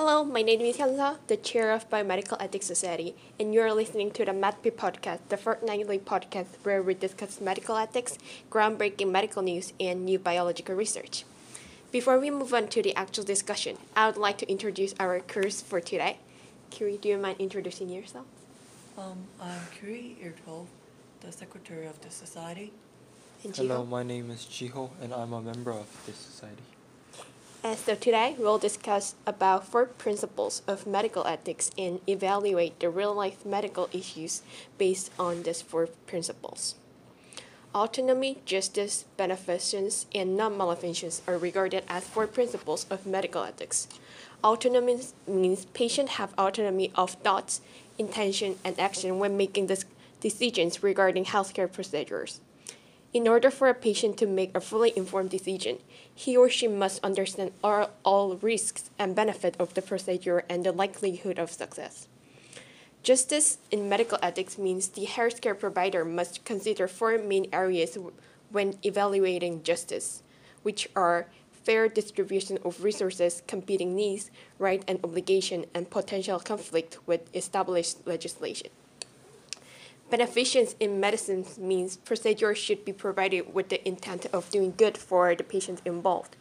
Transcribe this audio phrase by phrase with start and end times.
[0.00, 4.10] Hello, my name is Hyunsa, the chair of Biomedical Ethics Society, and you are listening
[4.12, 8.16] to the MedP podcast, the fortnightly podcast where we discuss medical ethics,
[8.50, 11.24] groundbreaking medical news, and new biological research.
[11.92, 15.60] Before we move on to the actual discussion, I would like to introduce our curse
[15.60, 16.16] for today.
[16.70, 18.24] Kiri, do you mind introducing yourself?
[18.96, 20.68] Um, I'm Kiri Irtov,
[21.20, 22.72] the secretary of the society.
[23.44, 26.62] And Hello, my name is Jiho, and I'm a member of this society.
[27.62, 33.44] And so today we'll discuss about four principles of medical ethics and evaluate the real-life
[33.44, 34.40] medical issues
[34.78, 36.76] based on these four principles.
[37.74, 43.86] Autonomy, justice, beneficence, and non-maleficence are regarded as four principles of medical ethics.
[44.42, 44.98] Autonomy
[45.28, 47.60] means patients have autonomy of thoughts,
[47.98, 49.68] intention, and action when making
[50.20, 52.40] decisions regarding healthcare procedures.
[53.12, 55.78] In order for a patient to make a fully informed decision,
[56.14, 60.70] he or she must understand all, all risks and benefits of the procedure and the
[60.70, 62.06] likelihood of success.
[63.02, 67.98] Justice in medical ethics means the healthcare provider must consider four main areas
[68.50, 70.22] when evaluating justice,
[70.62, 71.26] which are
[71.64, 78.70] fair distribution of resources, competing needs, right and obligation, and potential conflict with established legislation.
[80.10, 85.36] Beneficence in medicine means procedures should be provided with the intent of doing good for
[85.36, 86.34] the patients involved.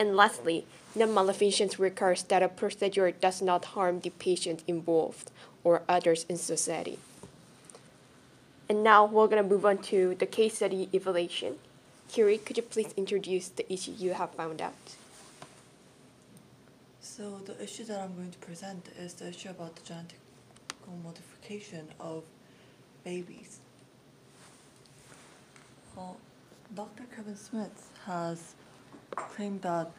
[0.00, 5.30] And lastly, non-maleficence requires that a procedure does not harm the patient involved
[5.62, 6.98] or others in society.
[8.68, 11.58] And now we're going to move on to the case study evaluation.
[12.08, 14.74] Kiri, could you please introduce the issue you have found out?
[17.00, 20.18] So the issue that I'm going to present is the issue about the genetic
[21.04, 22.24] modification of
[23.04, 23.60] babies.
[25.96, 26.00] Uh,
[26.74, 27.04] Dr.
[27.14, 28.54] Kevin Smith has
[29.10, 29.90] claimed that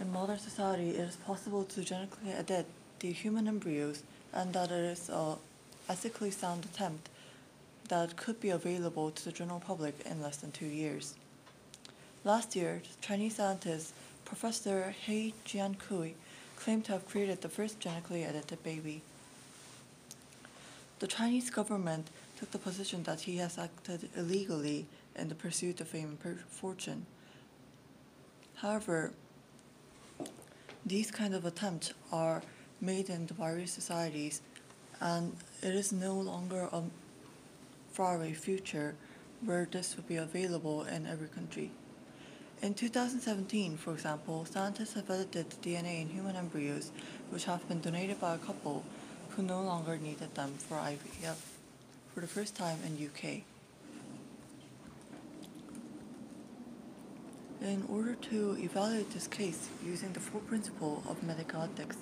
[0.00, 2.66] in modern society it is possible to genetically edit
[3.00, 5.36] the human embryos and that it is a
[5.88, 7.08] ethically sound attempt
[7.88, 11.14] that could be available to the general public in less than two years.
[12.24, 13.92] Last year, Chinese scientist
[14.24, 16.12] Professor He Jiankui
[16.56, 19.02] claimed to have created the first genetically edited baby.
[21.00, 22.06] The Chinese government
[22.40, 27.04] took the position that he has acted illegally in the pursuit of fame and fortune.
[28.54, 29.12] However,
[30.86, 32.42] these kind of attempts are
[32.80, 34.40] made in the various societies,
[35.00, 36.82] and it is no longer a
[37.92, 38.94] faraway future
[39.44, 41.70] where this will be available in every country.
[42.62, 46.90] In 2017, for example, scientists have edited DNA in human embryos
[47.28, 48.82] which have been donated by a couple
[49.30, 51.59] who no longer needed them for IVF
[52.14, 53.42] for the first time in UK.
[57.62, 61.96] In order to evaluate this case using the four principle of medical ethics,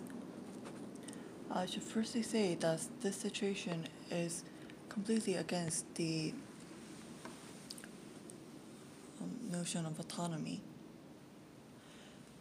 [1.51, 4.45] I should firstly say that this situation is
[4.89, 6.33] completely against the
[9.21, 10.61] um, notion of autonomy.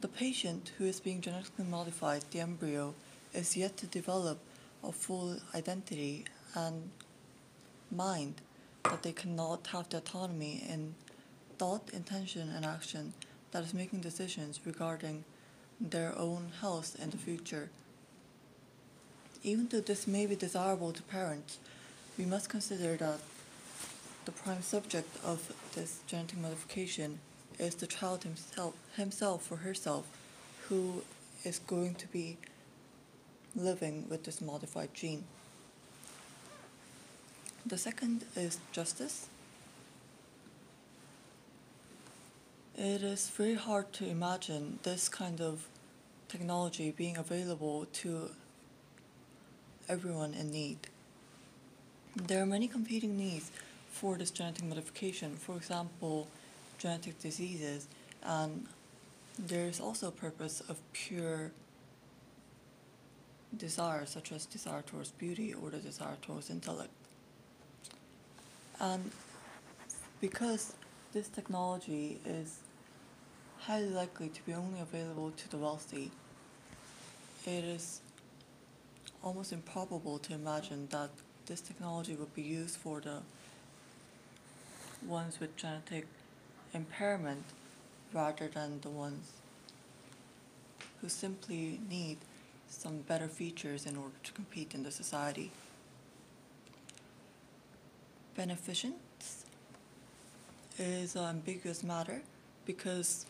[0.02, 2.94] The patient who is being genetically modified, the embryo,
[3.34, 4.40] is yet to develop
[4.84, 6.92] a full identity and
[7.92, 8.42] mind
[8.84, 10.96] that they cannot have the autonomy in
[11.58, 13.14] thought, intention, and action
[13.52, 15.24] that is making decisions regarding
[15.80, 17.70] their own health and the future.
[19.44, 21.58] Even though this may be desirable to parents,
[22.18, 23.20] we must consider that
[24.26, 27.20] the prime subject of this genetic modification
[27.60, 30.06] is the child himself, himself or herself,
[30.68, 31.02] who
[31.44, 32.38] is going to be
[33.56, 35.24] living with this modified gene.
[37.68, 39.28] The second is justice.
[42.78, 45.68] It is very hard to imagine this kind of
[46.30, 48.30] technology being available to
[49.90, 50.78] everyone in need.
[52.16, 53.52] There are many competing needs
[53.92, 56.30] for this genetic modification, for example,
[56.78, 57.90] genetic diseases,
[58.24, 58.66] and
[59.38, 61.52] there is also a purpose of pure
[63.58, 66.92] desire, such as desire towards beauty or the desire towards intellect.
[68.80, 69.12] And
[70.22, 70.74] because
[71.14, 72.60] this technology is
[73.60, 76.12] highly likely to be only available to the wealthy,
[77.46, 78.02] it is
[79.24, 81.10] almost improbable to imagine that
[81.48, 83.22] this technology would be used for the
[85.06, 86.06] ones with genetic
[86.74, 87.44] impairment
[88.14, 89.32] rather than the ones
[91.02, 92.18] who simply need
[92.68, 95.52] some better features in order to compete in the society.
[98.38, 99.46] Beneficence
[100.78, 102.22] is um, an ambiguous matter
[102.68, 103.26] because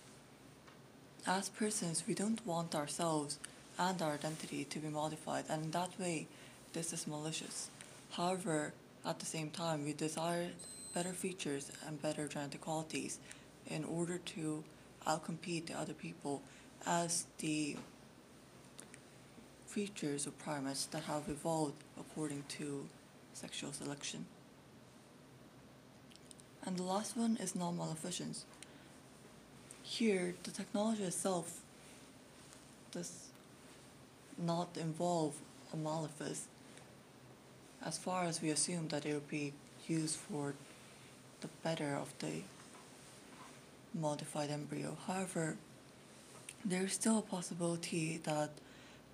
[1.25, 3.39] as persons we don't want ourselves
[3.79, 6.27] and our identity to be modified, and that way,
[6.73, 7.69] this is malicious.
[8.11, 8.73] However,
[9.05, 10.49] at the same time, we desire
[10.93, 13.17] better features and better genetic qualities
[13.67, 14.61] in order to
[15.07, 16.41] outcompete the other people
[16.85, 17.77] as the
[19.67, 22.85] features or primates that have evolved according to
[23.33, 24.25] sexual selection.
[26.67, 28.43] And the last one is non-maleficence.
[29.83, 31.61] Here, the technology itself
[32.91, 33.29] does
[34.37, 35.35] not involve
[35.73, 36.41] a malefice
[37.85, 39.53] as far as we assume that it will be
[39.87, 40.55] used for
[41.39, 42.41] the better of the
[43.93, 44.97] modified embryo.
[45.07, 45.55] However,
[46.65, 48.49] there is still a possibility that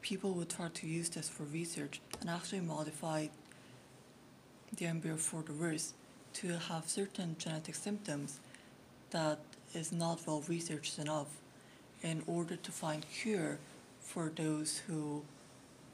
[0.02, 3.28] people would try to use this for research and actually modify
[4.76, 5.94] the embryo for the worse
[6.34, 8.40] to have certain genetic symptoms
[9.12, 9.40] that
[9.74, 11.28] is not well researched enough
[12.02, 13.58] in order to find cure
[14.00, 15.24] for those who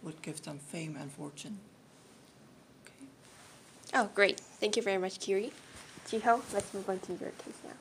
[0.02, 1.60] would give them fame and fortune.
[2.84, 3.08] Okay.
[3.94, 4.40] Oh, great.
[4.40, 5.52] Thank you very much, Kiri.
[6.08, 7.74] Jiho, let's move on to your case now.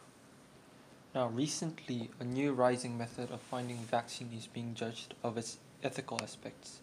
[1.15, 6.21] Now, recently, a new rising method of finding vaccine is being judged of its ethical
[6.23, 6.81] aspects.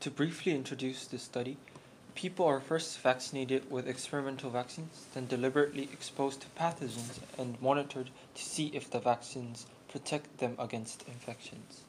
[0.00, 1.56] To briefly introduce this study,
[2.20, 8.42] people are first vaccinated with experimental vaccines, then deliberately exposed to pathogens and monitored to
[8.42, 11.80] see if the vaccines protect them against infections.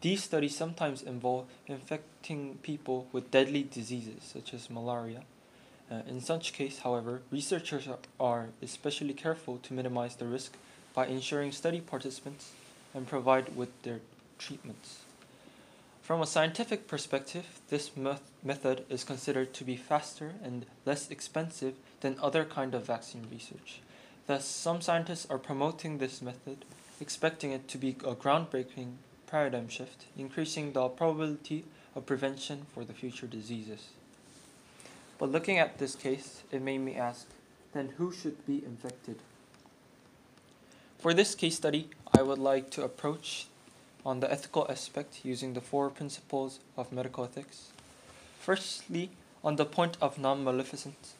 [0.00, 5.24] These studies sometimes involve infecting people with deadly diseases such as malaria.
[5.90, 7.86] Uh, in such case, however, researchers
[8.18, 10.56] are, especially careful to minimize the risk
[10.94, 12.52] by ensuring study participants
[12.94, 14.00] and provide with their
[14.38, 15.01] treatments.
[16.02, 21.74] From a scientific perspective, this meth- method is considered to be faster and less expensive
[22.00, 23.80] than other kind of vaccine research.
[24.26, 26.64] Thus, some scientists are promoting this method,
[27.00, 28.94] expecting it to be a groundbreaking
[29.28, 31.64] paradigm shift, increasing the probability
[31.94, 33.90] of prevention for the future diseases.
[35.18, 37.28] But looking at this case, it made me ask,
[37.72, 39.18] then who should be infected?
[40.98, 43.46] For this case study, I would like to approach
[44.04, 47.68] on the ethical aspect using the four principles of medical ethics.
[48.40, 49.10] Firstly,
[49.44, 51.14] on the point of non-maleficence,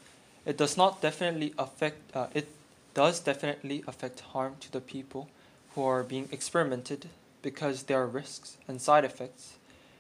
[0.44, 2.14] it does not definitely affect.
[2.16, 2.48] Uh, it
[2.94, 5.28] does definitely affect harm to the people
[5.74, 7.08] who are being experimented
[7.40, 9.54] because there are risks and side effects,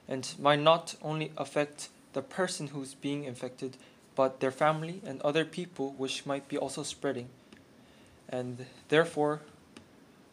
[0.08, 3.76] and might not only affect the person who's being infected,
[4.14, 7.28] but their family and other people which might be also spreading.
[8.28, 9.40] And therefore,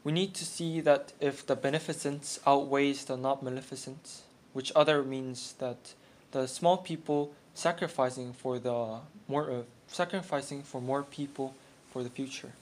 [0.09, 4.23] we need to see that if the beneficence outweighs the not maleficence,
[4.53, 5.93] which other means that
[6.31, 11.53] the small people sacrificing for the more uh, sacrificing for more people
[11.91, 12.53] for the future.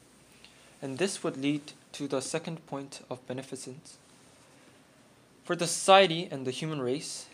[0.82, 3.98] And this would lead to the second point of beneficence.
[5.46, 7.28] For the society and the human race,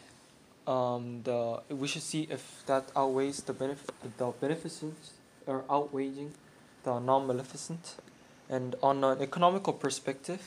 [0.68, 3.90] um, the we should see if that outweighs the benefit
[4.20, 5.14] the beneficence
[5.48, 6.34] or outweighing
[6.84, 7.96] the non-maleficent
[8.50, 10.42] and on an economical perspective,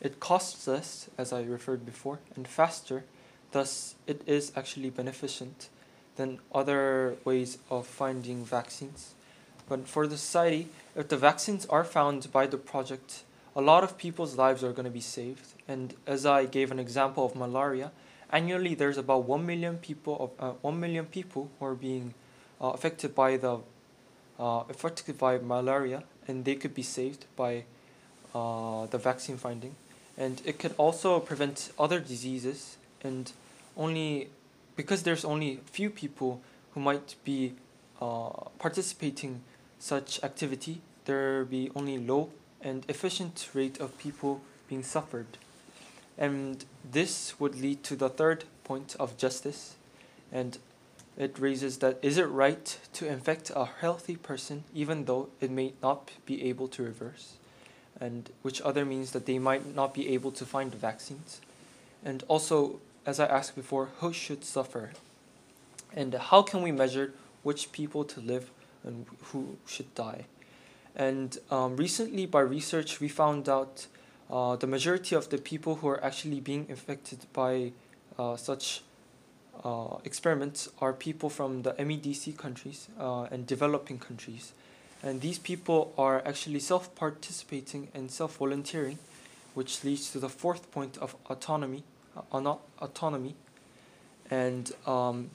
[0.00, 3.04] it costs less, as I referred before, and faster.
[3.52, 5.68] Thus, it is actually beneficent
[6.16, 9.14] than other ways of finding vaccines.
[9.68, 13.22] But for the society, if the vaccines are found by the project,
[13.54, 15.54] a lot of people's lives are going to be saved.
[15.68, 17.92] And as I gave an example of malaria,
[18.30, 22.14] annually there's about 1 million people of uh, 1 million people who are being
[22.60, 23.58] uh, affected by the
[24.38, 27.64] uh, affected by malaria and they could be saved by
[28.34, 29.74] uh, the vaccine finding.
[30.16, 33.32] And it could also prevent other diseases, and
[33.76, 34.28] only
[34.76, 36.40] because there's only few people
[36.72, 37.54] who might be
[38.00, 39.40] uh, participating
[39.78, 45.26] such activity, there be only low and efficient rate of people being suffered.
[46.16, 49.74] And this would lead to the third point of justice,
[50.30, 50.58] and
[51.16, 55.74] it raises that is it right to infect a healthy person even though it may
[55.82, 57.34] not be able to reverse?
[58.00, 61.40] And which other means that they might not be able to find vaccines.
[62.04, 64.90] And also, as I asked before, who should suffer?
[65.94, 68.50] And how can we measure which people to live
[68.82, 70.24] and who should die?
[70.96, 73.86] And um, recently, by research, we found out
[74.30, 77.72] uh, the majority of the people who are actually being infected by
[78.18, 78.82] uh, such
[79.64, 84.52] uh, experiments are people from the MEDC countries uh, and developing countries.
[85.02, 88.98] And these people are actually self participating and self volunteering,
[89.54, 91.82] which leads to the fourth point of autonomy.
[92.16, 93.34] Uh, autonomy.
[94.30, 95.30] And um,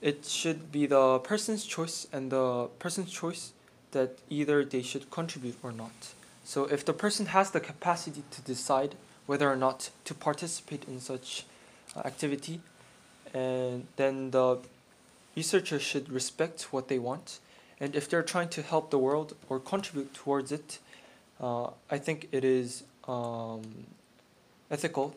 [0.00, 3.52] it should be the person's choice and the person's choice
[3.92, 6.14] that either they should contribute or not.
[6.44, 8.94] So if the person has the capacity to decide
[9.26, 11.44] whether or not to participate in such
[12.04, 12.60] activity,
[13.34, 14.58] and then the
[15.36, 17.38] researchers should respect what they want.
[17.78, 20.78] And if they're trying to help the world or contribute towards it,
[21.40, 23.62] uh, I think it is um,
[24.70, 25.14] ethical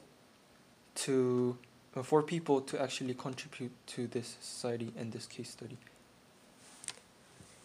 [0.96, 1.58] to
[1.96, 5.78] uh, for people to actually contribute to this society and this case study.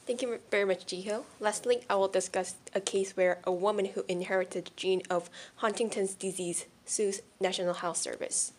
[0.06, 1.24] Thank you very much, Jiho.
[1.40, 6.14] Lastly, I will discuss a case where a woman who inherited the gene of Huntington's
[6.14, 8.52] disease sues National Health Service.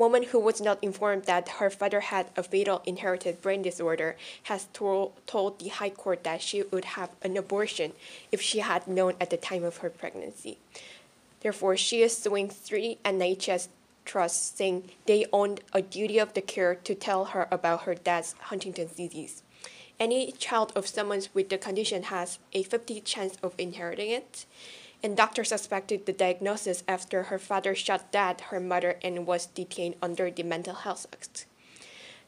[0.00, 4.66] Woman who was not informed that her father had a fatal inherited brain disorder has
[4.72, 7.92] told, told the High Court that she would have an abortion
[8.32, 10.56] if she had known at the time of her pregnancy.
[11.40, 13.68] Therefore, she is suing three NHS
[14.06, 18.34] trusts saying they owned a duty of the care to tell her about her dad's
[18.44, 19.42] Huntington's disease.
[19.98, 24.46] Any child of someone with the condition has a 50 chance of inheriting it.
[25.02, 29.96] And doctor suspected the diagnosis after her father shot dead her mother and was detained
[30.02, 31.46] under the Mental Health Act.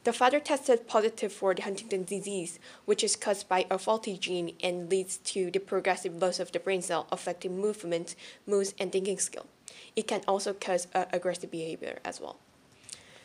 [0.04, 4.56] The father tested positive for the Huntington disease, which is caused by a faulty gene
[4.60, 9.18] and leads to the progressive loss of the brain cell affecting movement, mood, and thinking
[9.18, 9.46] skill.
[9.94, 12.38] It can also cause uh, aggressive behavior as well.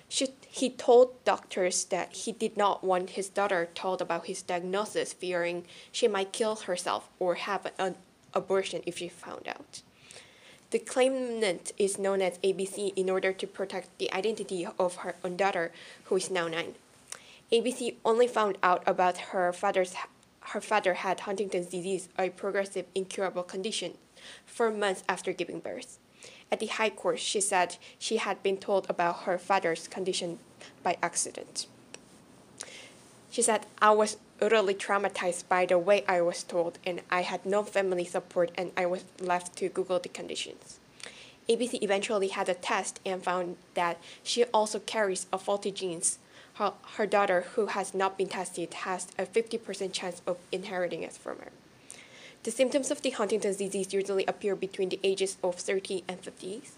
[0.10, 5.14] She, he told doctors that he did not want his daughter told about his diagnosis,
[5.14, 7.96] fearing she might kill herself or have an
[8.38, 9.82] abortion if she found out.
[10.70, 15.38] The claimant is known as ABC in order to protect the identity of her own
[15.38, 15.72] daughter,
[16.06, 16.76] who is now nine.
[17.52, 19.96] ABC only found out about her father's
[20.52, 23.96] her father had Huntington's disease, a progressive incurable condition,
[24.46, 26.00] four months after giving birth.
[26.50, 30.40] At the High Court, she said she had been told about her father's condition
[30.84, 31.68] by accident.
[33.30, 37.46] She said, I was utterly traumatized by the way I was told, and I had
[37.46, 40.80] no family support, and I was left to Google the conditions.
[41.50, 46.20] ABC eventually had a test and found that she also carries a faulty genes.
[46.56, 51.14] Her, her daughter, who has not been tested, has a 50% chance of inheriting it
[51.14, 51.52] from her.
[52.44, 56.77] The symptoms of the Huntington's disease usually appear between the ages of 30 and 50s.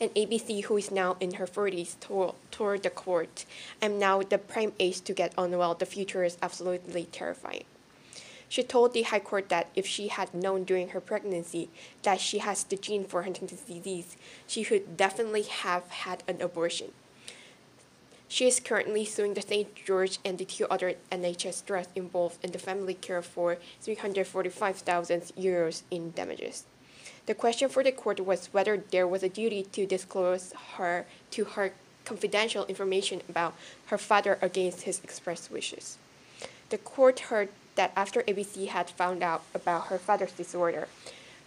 [0.00, 3.44] And ABC, who is now in her 40s, told, told the court,
[3.80, 5.74] I'm now the prime age to get on well.
[5.74, 7.64] The future is absolutely terrifying.
[8.48, 11.70] She told the High Court that if she had known during her pregnancy
[12.02, 16.92] that she has the gene for Huntington's disease, she should definitely have had an abortion.
[18.28, 19.74] She is currently suing the St.
[19.74, 25.82] George and the two other NHS trusts involved in the family care for 345,000 euros
[25.90, 26.64] in damages.
[27.26, 31.44] The question for the court was whether there was a duty to disclose her to
[31.44, 31.72] her
[32.04, 33.54] confidential information about
[33.86, 35.96] her father against his express wishes.
[36.68, 40.86] The court heard that after ABC had found out about her father's disorder,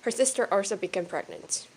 [0.01, 1.67] her sister also became pregnant.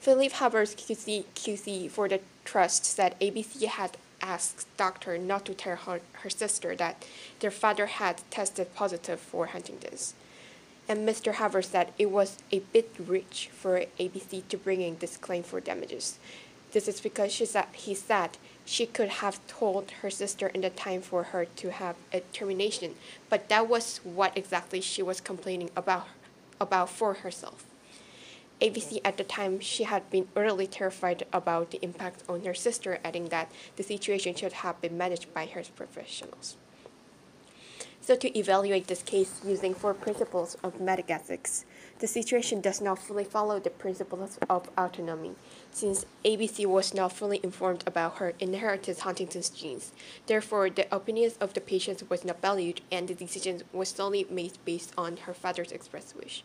[0.00, 5.76] Philip Havers QC, QC for the trust said ABC had asked doctor not to tell
[5.76, 7.04] her, her sister that
[7.40, 10.14] their father had tested positive for Huntington's
[10.88, 11.34] and Mr.
[11.34, 15.60] Haver said it was a bit rich for ABC to bring in this claim for
[15.60, 16.18] damages.
[16.72, 20.70] This is because she said, he said she could have told her sister in the
[20.70, 22.94] time for her to have a termination,
[23.28, 26.08] but that was what exactly she was complaining about,
[26.60, 27.64] about for herself.
[28.60, 32.98] ABC at the time she had been utterly terrified about the impact on her sister,
[33.04, 36.56] adding that the situation should have been managed by her professionals.
[38.06, 41.64] So to evaluate this case using four principles of medical ethics,
[41.98, 45.32] the situation does not fully follow the principles of autonomy,
[45.72, 49.90] since ABC was not fully informed about her inherited Huntington's genes.
[50.28, 54.56] Therefore, the opinions of the patients was not valued, and the decision was solely made
[54.64, 56.44] based on her father's express wish.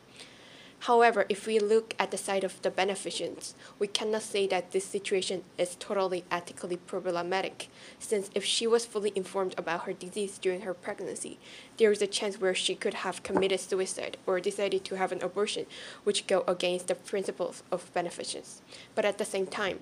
[0.86, 4.84] However, if we look at the side of the beneficence, we cannot say that this
[4.84, 7.68] situation is totally ethically problematic,
[8.00, 11.38] since if she was fully informed about her disease during her pregnancy,
[11.78, 15.22] there is a chance where she could have committed suicide or decided to have an
[15.22, 15.68] abortion,
[16.04, 18.64] which go against the principles of beneficence.
[18.96, 19.82] But at the same time,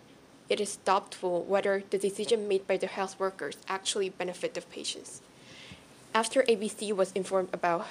[0.50, 5.22] it is doubtful whether the decision made by the health workers actually benefit the patients.
[6.14, 7.86] After ABC was informed about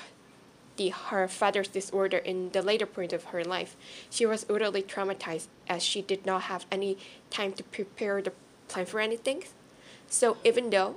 [0.78, 3.76] the, her father's disorder in the later point of her life,
[4.08, 6.96] she was utterly traumatized as she did not have any
[7.28, 8.32] time to prepare the
[8.68, 9.44] plan for anything.
[10.08, 10.96] So even though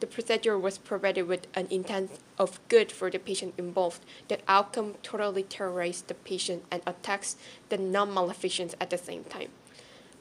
[0.00, 4.94] the procedure was provided with an intent of good for the patient involved, the outcome
[5.02, 7.36] totally terrorized the patient and attacks
[7.68, 9.50] the non-maleficence at the same time.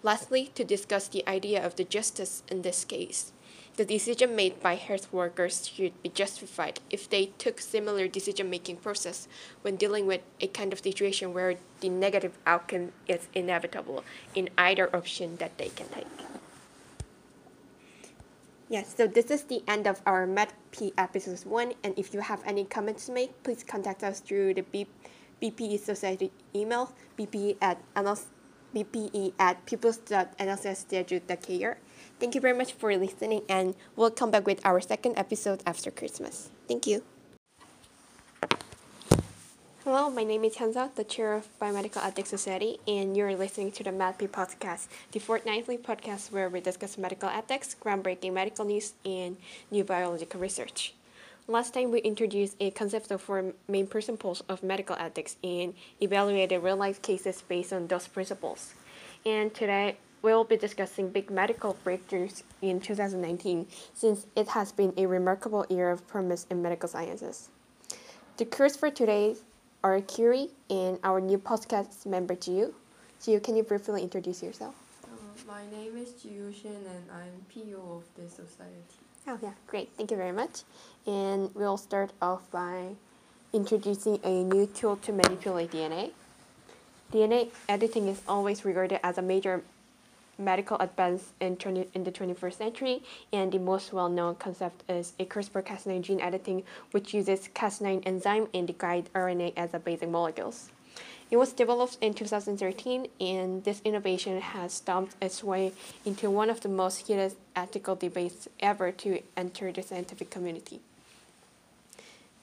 [0.04, 3.32] Lastly, to discuss the idea of the justice in this case.
[3.80, 9.30] The decision made by health workers should be justified if they took similar decision-making process
[9.62, 14.04] when dealing with a kind of situation where the negative outcome is inevitable
[14.36, 16.08] in either option that they can take.
[18.68, 22.44] Yes, so this is the end of our MedP episode 1, and if you have
[22.46, 24.66] any comments to make, please contact us through the
[25.42, 31.78] BPE Society email, bpe at bpe at pupils.nlcs.kr.
[32.20, 35.90] Thank you very much for listening, and we'll come back with our second episode after
[35.90, 36.50] Christmas.
[36.68, 37.02] Thank you.
[39.86, 43.86] Hello, my name is Hansa, the chair of Biomedical Ethics Society, and you're listening to
[43.86, 49.38] the MedP podcast, the fortnightly podcast where we discuss medical ethics, groundbreaking medical news, and
[49.72, 50.94] new biological research.
[51.48, 56.62] Last time we introduced a concept of four main principles of medical ethics and evaluated
[56.62, 58.74] real life cases based on those principles.
[59.26, 65.06] And today we'll be discussing big medical breakthroughs in 2019 since it has been a
[65.06, 67.50] remarkable year of promise in medical sciences.
[68.38, 69.36] The curse for today
[69.84, 72.74] are Curie and our new podcast member Jiu.
[73.24, 74.76] Jiu, can you briefly introduce yourself?
[75.04, 75.08] Uh,
[75.48, 79.00] my name is Jiu Shen and I'm PO of the society.
[79.28, 79.90] Oh, yeah, great.
[79.98, 80.62] Thank you very much.
[81.06, 82.96] And we'll start off by
[83.54, 86.12] introducing a new tool to manipulate DNA.
[87.12, 89.64] DNA editing is always regarded as a major
[90.40, 95.14] medical advance in, 20, in the 21st century, and the most well known concept is
[95.20, 99.80] a CRISPR Cas9 gene editing, which uses Cas9 enzyme and the guide RNA as the
[99.80, 100.70] basic molecules.
[101.32, 106.62] It was developed in 2013, and this innovation has stomped its way into one of
[106.62, 110.80] the most heated ethical debates ever to enter the scientific community.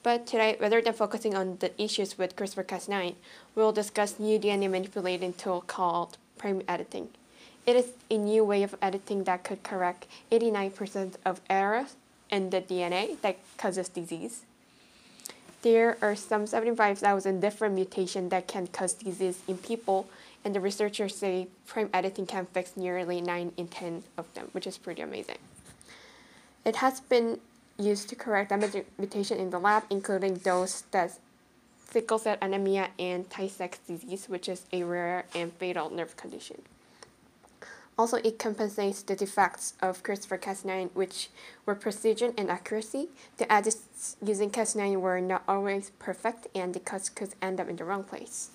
[0.03, 3.15] But today, rather than focusing on the issues with CRISPR Cas9,
[3.55, 7.09] we'll discuss new DNA manipulating tool called prime editing.
[7.67, 11.97] It is a new way of editing that could correct 89% of errors
[12.31, 14.43] in the DNA that causes disease.
[15.63, 20.07] There are some 75,000 different mutations that can cause disease in people,
[20.45, 24.65] and the researchers say prime editing can fix nearly 9 in 10 of them, which
[24.65, 25.39] is pretty amazing.
[26.63, 27.41] It has been
[27.77, 31.19] used to correct damage mutation in the lab, including those that
[31.89, 36.61] sickle cell anemia and Tay Sachs disease, which is a rare and fatal nerve condition.
[37.97, 41.29] Also, it compensates the defects of CRISPR-Cas9, which
[41.65, 43.09] were precision and accuracy.
[43.37, 47.77] The edits using Cas9 were not always perfect, and the cuts could end up in
[47.77, 48.51] the wrong place.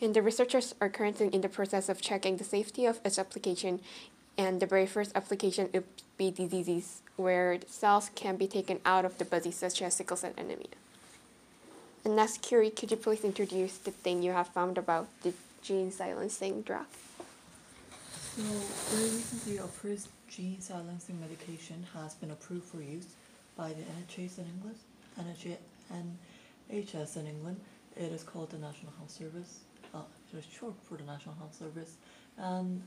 [0.00, 3.80] And the researchers are currently in the process of checking the safety of its application,
[4.38, 5.84] and the very first application would
[6.16, 10.32] be diseases where cells can be taken out of the body, such as sickle cell
[10.36, 10.68] anemia.
[12.04, 15.90] And next, Curie, could you please introduce the thing you have found about the gene
[15.90, 16.86] silencing drug?
[18.36, 23.06] So, very recently, a first gene silencing medication has been approved for use
[23.56, 24.76] by the NHS in England.
[26.70, 27.58] NHS in England.
[27.96, 29.60] It is called the National Health Service.
[29.94, 31.96] Uh, it is short for the National Health Service.
[32.36, 32.82] And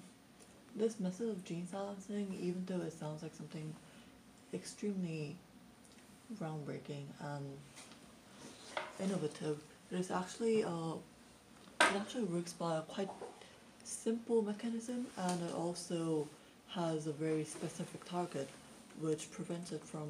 [0.76, 3.74] this method of gene silencing, even though it sounds like something
[4.54, 5.36] extremely
[6.40, 7.58] groundbreaking and
[9.00, 9.58] innovative,
[9.92, 10.94] it is actually uh,
[11.82, 13.10] it actually works by quite
[13.90, 16.28] simple mechanism and it also
[16.70, 18.48] has a very specific target
[19.02, 20.08] which prevents it from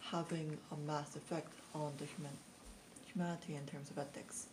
[0.00, 2.32] having a mass effect on the human
[3.06, 4.46] humanity in terms of ethics.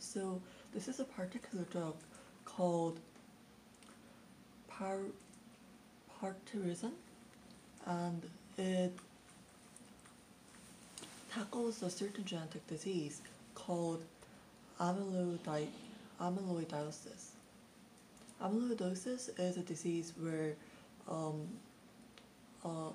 [0.00, 0.40] So
[0.74, 1.94] this is a particular drug
[2.44, 2.98] called
[4.68, 4.98] par
[6.20, 6.92] patisiran
[7.86, 8.22] and
[8.58, 8.92] it
[11.32, 13.20] tackles a certain genetic disease
[13.54, 14.02] called
[14.80, 15.68] amyloidi-
[16.20, 17.31] amyloidosis.
[18.42, 20.54] Amyloidosis is a disease where
[21.08, 21.46] um,
[22.64, 22.88] a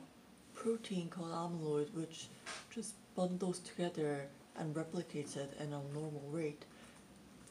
[0.54, 2.28] protein called amyloid, which
[2.70, 4.26] just bundles together
[4.60, 6.64] and replicates it in a normal rate,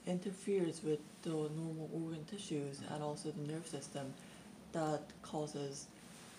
[0.06, 4.12] interferes with the normal organ tissues and also the nerve system
[4.72, 5.86] that causes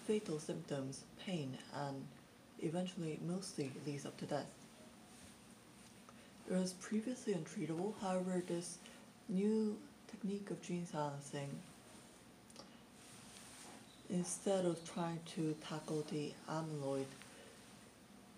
[0.05, 2.03] fatal symptoms, pain, and
[2.61, 4.45] eventually mostly leads up to death.
[6.49, 8.77] It was previously untreatable, however, this
[9.27, 9.75] new
[10.11, 11.49] technique of gene silencing,
[14.09, 17.05] instead of trying to tackle the amyloid,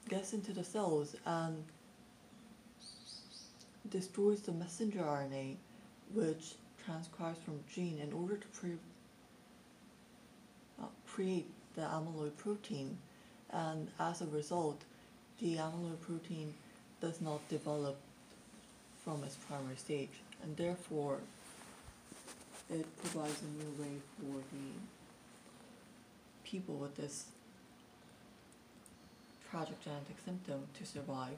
[0.07, 1.63] gets into the cells and
[3.89, 5.55] destroys the messenger RNA,
[6.13, 6.55] which
[6.85, 8.71] transcribes from gene in order to pre-
[10.81, 12.97] uh, create the amyloid protein,
[13.51, 14.81] and as a result,
[15.39, 16.53] the amyloid protein
[17.01, 17.95] does not develop
[19.03, 21.19] from its primary stage, and therefore
[22.69, 24.67] it provides a new way for the
[26.43, 27.25] people with this
[29.49, 31.37] tragic genetic symptom to survive.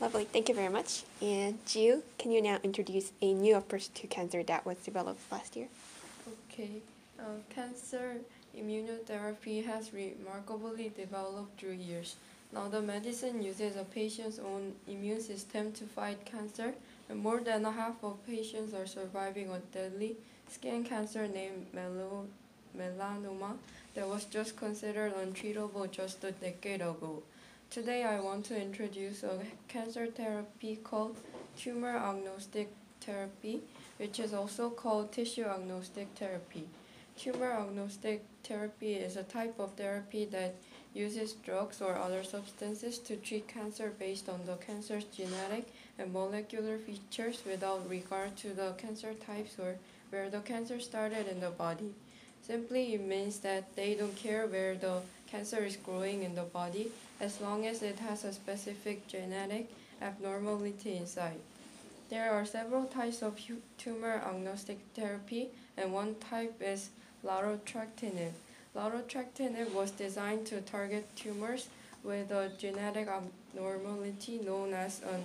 [0.00, 1.04] Lovely, thank you very much.
[1.20, 5.56] And Jiu, can you now introduce a new approach to cancer that was developed last
[5.56, 5.68] year?
[6.50, 6.70] Okay,
[7.18, 7.22] uh,
[7.54, 8.16] cancer
[8.56, 12.16] immunotherapy has remarkably developed through years.
[12.52, 16.74] Now the medicine uses a patient's own immune system to fight cancer,
[17.10, 20.16] and more than half of patients are surviving a deadly
[20.48, 23.56] skin cancer named melanoma
[23.94, 27.22] that was just considered untreatable just a decade ago.
[27.68, 31.16] Today I want to introduce a cancer therapy called
[31.58, 32.68] tumor agnostic
[33.00, 33.60] therapy,
[33.98, 36.68] which is also called tissue agnostic therapy.
[37.18, 40.54] Tumor agnostic therapy is a type of therapy that
[40.94, 45.66] uses drugs or other substances to treat cancer based on the cancer's genetic
[45.98, 49.76] and molecular features without regard to the cancer types or
[50.10, 51.92] where the cancer started in the body.
[52.42, 56.90] Simply, it means that they don't care where the cancer is growing in the body
[57.20, 59.70] as long as it has a specific genetic
[60.02, 61.38] abnormality inside.
[62.08, 63.38] There are several types of
[63.78, 66.90] tumor agnostic therapy, and one type is
[67.24, 68.32] larotrectinib.
[68.74, 71.68] Larotrectinib was designed to target tumors
[72.02, 75.24] with a genetic abnormality known as an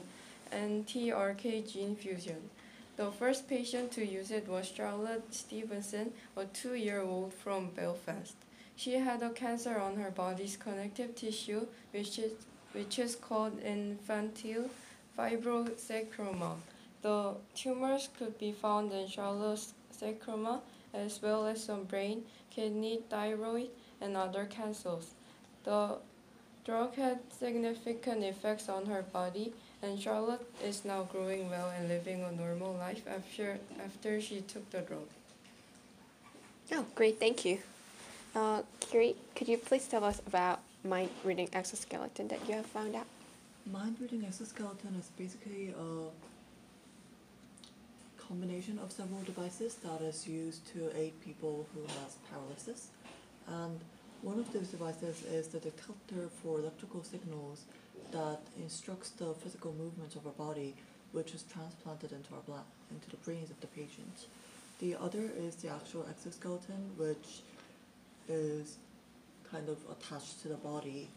[0.52, 2.50] NTRK gene fusion.
[2.98, 8.36] The first patient to use it was Charlotte Stevenson, a two year old from Belfast.
[8.76, 12.34] She had a cancer on her body's connective tissue, which is,
[12.74, 14.70] which is called infantile
[15.18, 16.56] fibrosarcoma.
[17.02, 20.62] The tumors could be found in Charlotte's sarcoma,
[20.94, 23.70] as well as some brain, kidney, thyroid,
[24.02, 25.12] and other cancers.
[25.64, 25.98] The
[26.66, 29.54] drug had significant effects on her body,
[29.86, 34.70] and Charlotte is now growing well and living a normal life after, after she took
[34.72, 35.08] the drug.
[36.72, 37.60] Oh, great, thank you.
[38.36, 42.96] Uh, Kiri, could you please tell us about mind reading exoskeleton that you have found
[42.96, 43.06] out?
[43.72, 46.10] Mind reading exoskeleton is basically a
[48.22, 52.88] combination of several devices that is used to aid people who has paralysis.
[53.48, 53.80] And
[54.24, 57.66] one of those devices is the detector for electrical signals
[58.12, 60.76] that instructs the physical movements of our body,
[61.12, 64.28] which is transplanted into our blood, into the brains of the patient.
[64.80, 67.42] The other is the actual exoskeleton, which
[68.28, 68.78] is
[69.52, 71.08] kind of attached to the body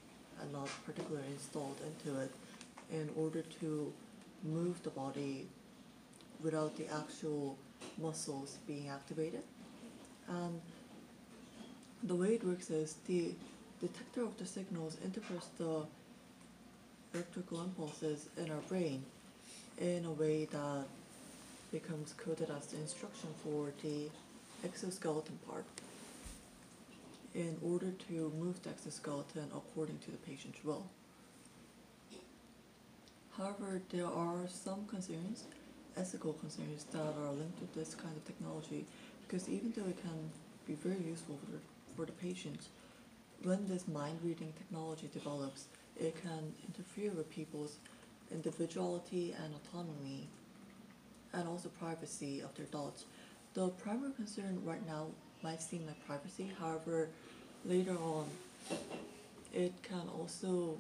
[0.41, 2.31] and not particularly installed into it
[2.93, 3.93] in order to
[4.45, 5.47] move the body
[6.43, 7.57] without the actual
[8.01, 9.43] muscles being activated.
[10.29, 10.61] And
[12.03, 13.35] the way it works is the
[13.81, 15.85] detector of the signals interprets the
[17.15, 19.05] electrical impulses in our brain
[19.79, 20.85] in a way that
[21.73, 24.09] becomes coded as the instruction for the
[24.65, 25.65] exoskeleton part
[27.35, 30.87] in order to move the exoskeleton according to the patient's will.
[33.37, 35.45] However, there are some concerns,
[35.97, 38.85] ethical concerns, that are linked with this kind of technology
[39.27, 40.31] because even though it can
[40.67, 41.59] be very useful for,
[41.95, 42.67] for the patient,
[43.45, 45.67] when this mind reading technology develops,
[45.99, 47.79] it can interfere with people's
[48.31, 50.29] individuality and autonomy
[51.33, 53.05] and also privacy of their thoughts.
[53.55, 55.07] The primary concern right now
[55.43, 57.09] might seem like privacy, however,
[57.65, 58.27] later on,
[59.53, 60.79] it can also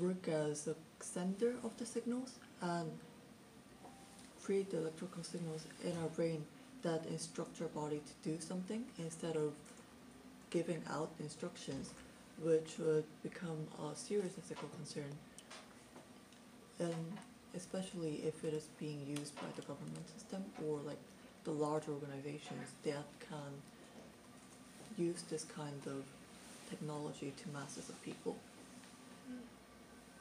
[0.00, 2.90] work as a sender of the signals and
[4.42, 6.44] create the electrical signals in our brain
[6.82, 9.52] that instruct our body to do something instead of
[10.50, 11.94] giving out instructions,
[12.42, 15.12] which would become a serious ethical concern.
[16.78, 17.12] And
[17.54, 20.98] especially if it is being used by the government system or like
[21.44, 23.52] the large organizations that can
[24.96, 26.02] use this kind of
[26.70, 28.36] technology to masses of people.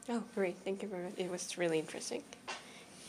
[0.10, 1.14] Oh, great, thank you very much.
[1.18, 2.24] It was really interesting.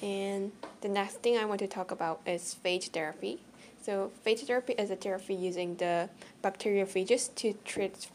[0.02, 3.38] And the next thing I want to talk about is phage therapy.
[3.82, 6.08] So, phage therapy is a therapy using the
[6.42, 8.06] bacteriophages to treat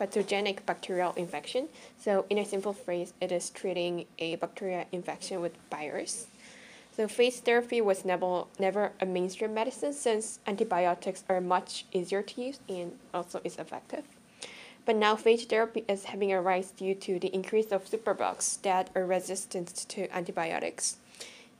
[0.00, 1.68] pathogenic bacterial infection.
[1.98, 6.26] So, in a simple phrase, it is treating a bacterial infection with virus.
[6.96, 12.42] So, phage therapy was never, never a mainstream medicine since antibiotics are much easier to
[12.42, 14.04] use and also is effective.
[14.86, 18.88] But now phage therapy is having a rise due to the increase of superbugs that
[18.96, 20.96] are resistant to antibiotics.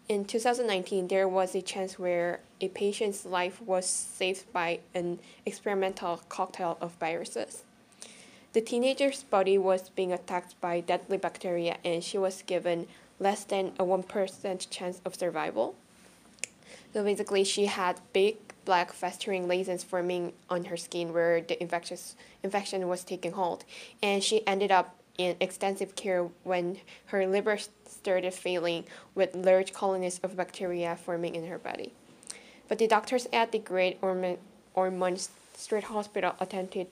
[0.09, 6.23] In 2019, there was a chance where a patient's life was saved by an experimental
[6.31, 7.65] cocktail of viruses.
[8.53, 12.89] The teenager's body was being attacked by deadly bacteria, and she was given
[13.21, 15.77] less than a 1% chance of survival.
[16.93, 22.17] So basically, she had big black festering lesions forming on her skin where the infectious
[22.43, 23.65] infection was taking hold,
[24.03, 28.85] and she ended up in extensive care when her liver started failing
[29.15, 31.93] with large colonies of bacteria forming in her body.
[32.67, 34.39] But the doctors at the Great Ormond,
[34.75, 36.89] Ormond Street Hospital attempted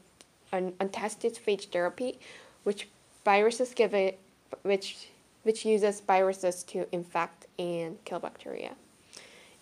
[0.52, 2.18] an untested phage therapy,
[2.64, 2.88] which
[3.24, 4.18] viruses give it,
[4.62, 5.08] which
[5.42, 8.72] which uses viruses to infect and kill bacteria.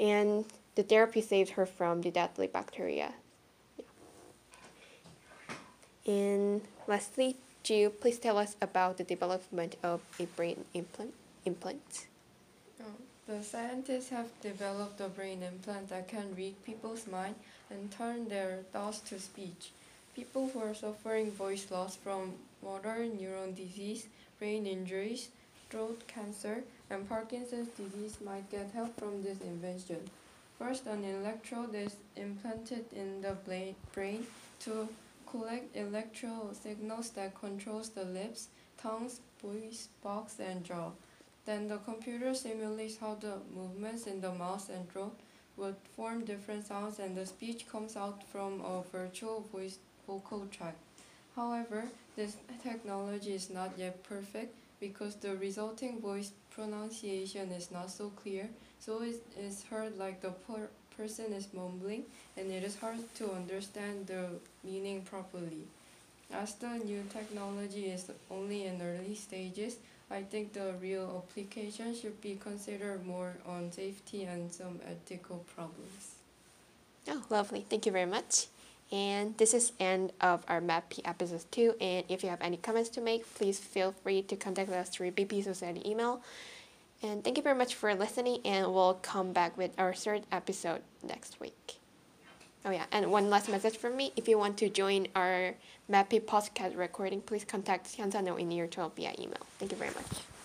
[0.01, 0.45] And
[0.75, 3.13] the therapy saved her from the deadly bacteria.
[6.07, 11.15] And lastly, Jiu, please tell us about the development of a brain implant.
[11.45, 12.07] implant.
[12.81, 12.85] Oh,
[13.27, 17.35] the scientists have developed a brain implant that can read people's mind
[17.71, 19.71] and turn their thoughts to speech.
[20.17, 24.07] People who are suffering voice loss from motor neuron disease,
[24.39, 25.29] brain injuries,
[25.69, 30.01] throat cancer, and Parkinson's disease might get help from this invention.
[30.59, 33.37] First, an electrode is implanted in the
[33.93, 34.27] brain
[34.61, 34.89] to
[35.31, 38.49] collect electrical signals that controls the lips,
[38.81, 40.93] tongues, voice box, and jaw.
[41.45, 45.21] Then the computer simulates how the movements in the mouth and throat
[45.59, 50.79] would form different sounds and the speech comes out from a virtual voice vocal tract.
[51.35, 51.85] However,
[52.17, 58.49] this technology is not yet perfect because the resulting voice pronunciation is not so clear,
[58.81, 62.05] so it is heard like the per person is mumbling
[62.37, 64.29] and it is hard to understand the
[64.65, 65.67] meaning properly.
[66.33, 69.77] As the new technology is only in early stages,
[70.11, 76.15] I think the real application should be considered more on safety and some ethical problems.
[77.09, 77.65] Oh, lovely.
[77.69, 78.47] Thank you very much.
[78.93, 81.75] And this is end of our MAPP episode 2.
[81.81, 85.11] And if you have any comments to make, please feel free to contact us through
[85.13, 86.23] BP Society email.
[87.03, 90.83] And thank you very much for listening, and we'll come back with our third episode
[91.03, 91.77] next week.
[92.65, 94.13] Oh yeah, and one last message from me.
[94.17, 95.55] If you want to join our
[95.91, 99.47] MAPP podcast recording, please contact Hyunsano in year 12 via email.
[99.59, 100.36] Thank you very much.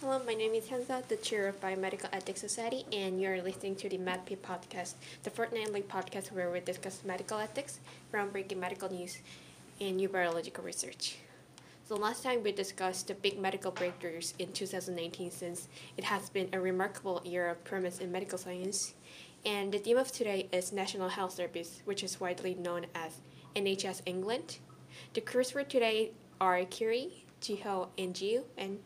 [0.00, 3.86] Hello, my name is Hyunsa, the chair of Biomedical Ethics Society, and you're listening to
[3.86, 9.18] the MAPP podcast, the fortnightly podcast where we discuss medical ethics, groundbreaking medical news,
[9.78, 11.18] and new biological research.
[11.86, 16.48] So last time we discussed the big medical breakthroughs in 2019 since it has been
[16.54, 18.94] a remarkable year of promise in medical science.
[19.44, 23.20] And the theme of today is National Health Service, which is widely known as
[23.54, 24.60] NHS England.
[25.12, 28.78] The crews for today are Kiri, Jiho, and Jiu, and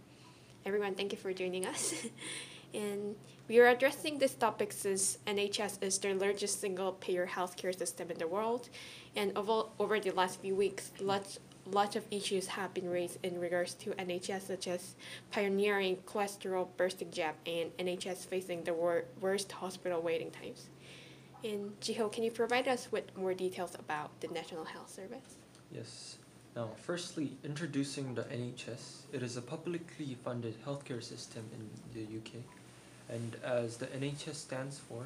[0.67, 1.95] everyone, thank you for joining us.
[2.75, 3.15] and
[3.49, 8.19] we are addressing this topic since NHS is the largest single payer healthcare system in
[8.19, 8.71] the world.
[9.15, 11.39] And over, over the last few weeks, lots,
[11.71, 14.95] lots of issues have been raised in regards to NHS, such as
[15.31, 20.69] pioneering cholesterol bursting jab and NHS facing the wor- worst hospital waiting times.
[21.45, 25.37] And Jiho, can you provide us with more details about the National Health Service?
[25.71, 26.17] Yes.
[26.57, 29.07] Now, firstly, introducing the NHS.
[29.13, 32.45] It is a publicly funded healthcare system in the UK,
[33.09, 35.05] and as the NHS stands for,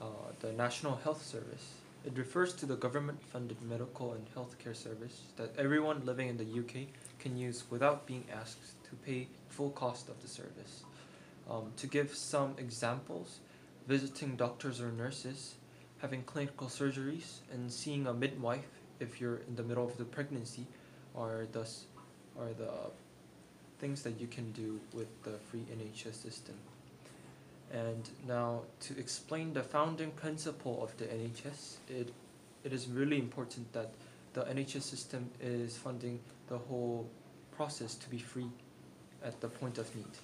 [0.00, 0.06] uh,
[0.40, 1.74] the National Health Service,
[2.04, 6.88] it refers to the government-funded medical and healthcare service that everyone living in the UK
[7.20, 10.82] can use without being asked to pay full cost of the service.
[11.48, 13.38] Um, to give some examples,
[13.86, 15.54] visiting doctors or nurses,
[15.98, 18.66] having clinical surgeries, and seeing a midwife
[18.98, 20.66] if you're in the middle of the pregnancy
[21.16, 21.84] are thus
[22.38, 22.72] are the
[23.78, 26.54] things that you can do with the free NHS system.
[27.72, 32.12] And now to explain the founding principle of the NHS, it
[32.64, 33.90] it is really important that
[34.32, 37.08] the NHS system is funding the whole
[37.56, 38.50] process to be free
[39.24, 40.14] at the point of need.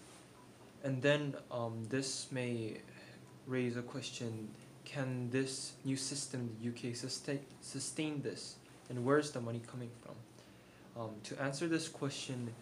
[0.84, 2.78] And then um, this may
[3.46, 4.48] raise a question,
[4.84, 8.56] can this new system, the UK, sustain, sustain this?
[8.88, 10.14] And where's the money coming from?
[10.98, 12.54] Um, to answer this question,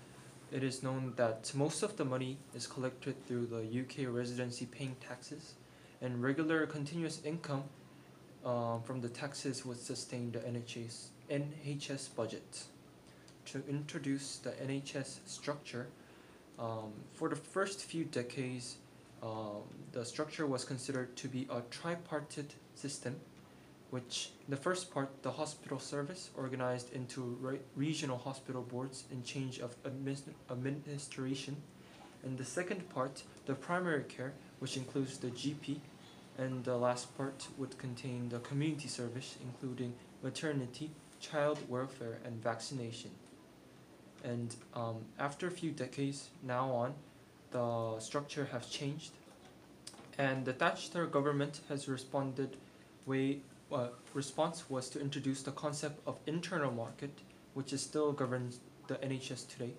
[0.51, 4.97] it is known that most of the money is collected through the UK residency paying
[5.01, 5.55] taxes,
[6.03, 7.65] and regular continuous income
[8.45, 12.65] uh, from the taxes would sustain the NHS, NHS budget.
[13.47, 15.87] To introduce the NHS structure,
[16.59, 18.79] um, for the first few decades,
[19.23, 23.17] um, the structure was considered to be a tripartite system
[23.91, 29.59] which the first part, the hospital service, organized into re- regional hospital boards in change
[29.61, 31.57] of admin- administration.
[32.25, 35.79] And the second part, the primary care, which includes the GP.
[36.39, 43.11] And the last part would contain the community service, including maternity, child welfare, and vaccination.
[44.25, 46.95] And um, after a few decades, now on,
[47.51, 49.13] the structure has changed,
[50.19, 52.57] and the Thatcher government has responded.
[53.07, 53.41] Way
[53.73, 57.19] uh, response was to introduce the concept of internal market,
[57.55, 59.73] which is still governs the NHS today,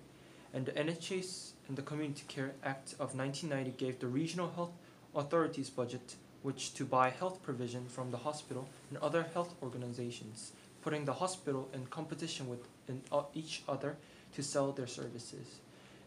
[0.52, 4.72] and the NHS and the Community Care Act of 1990 gave the regional health
[5.14, 11.04] authorities budget which to buy health provision from the hospital and other health organizations, putting
[11.04, 13.96] the hospital in competition with in, uh, each other
[14.32, 15.58] to sell their services.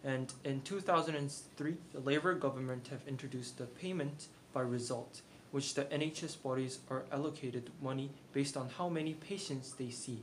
[0.03, 6.41] And in 2003, the Labour government have introduced the payment by result, which the NHS
[6.41, 10.19] bodies are allocated money based on how many patients they see.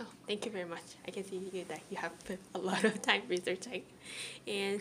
[0.00, 0.82] Oh, thank you very much.
[1.06, 3.82] I can see you that you have put a lot of time researching.
[4.46, 4.80] And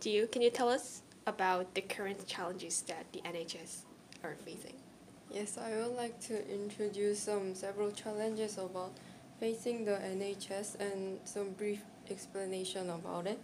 [0.00, 3.82] do you can you tell us about the current challenges that the NHS
[4.22, 4.74] are facing?
[5.30, 8.92] Yes, I would like to introduce some several challenges about
[9.40, 13.38] facing the NHS and some brief explanation about it.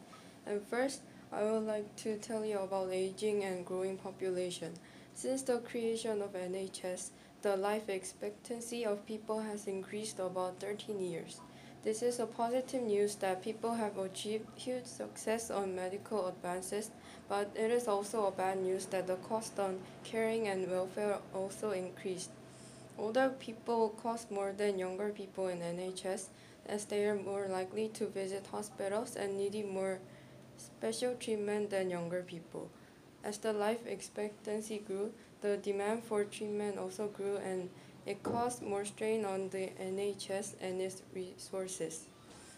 [0.47, 1.01] And first,
[1.33, 4.73] I would like to tell you about aging and growing population.
[5.15, 7.11] Since the creation of NHS,
[7.43, 11.41] the life expectancy of people has increased about 13 years.
[11.85, 16.91] This is a positive news that people have achieved huge success on medical advances,
[17.29, 21.71] but it is also a bad news that the cost on caring and welfare also
[21.71, 22.31] increased.
[22.99, 26.27] Older people cost more than younger people in NHS
[26.67, 30.01] as they are more likely to visit hospitals and needing more
[30.61, 32.71] special treatment than younger people.
[33.23, 37.71] As the life expectancy grew, the demand for treatment also grew and
[38.07, 42.07] it caused more strain on the NHS and its resources.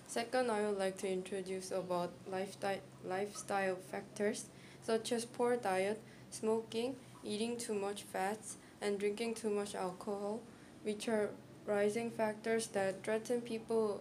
[0.07, 4.47] Second, I would like to introduce about lifestyle, lifestyle factors
[4.83, 10.41] such as poor diet, smoking, eating too much fats, and drinking too much alcohol,
[10.83, 11.31] which are
[11.67, 14.01] rising factors that threaten people's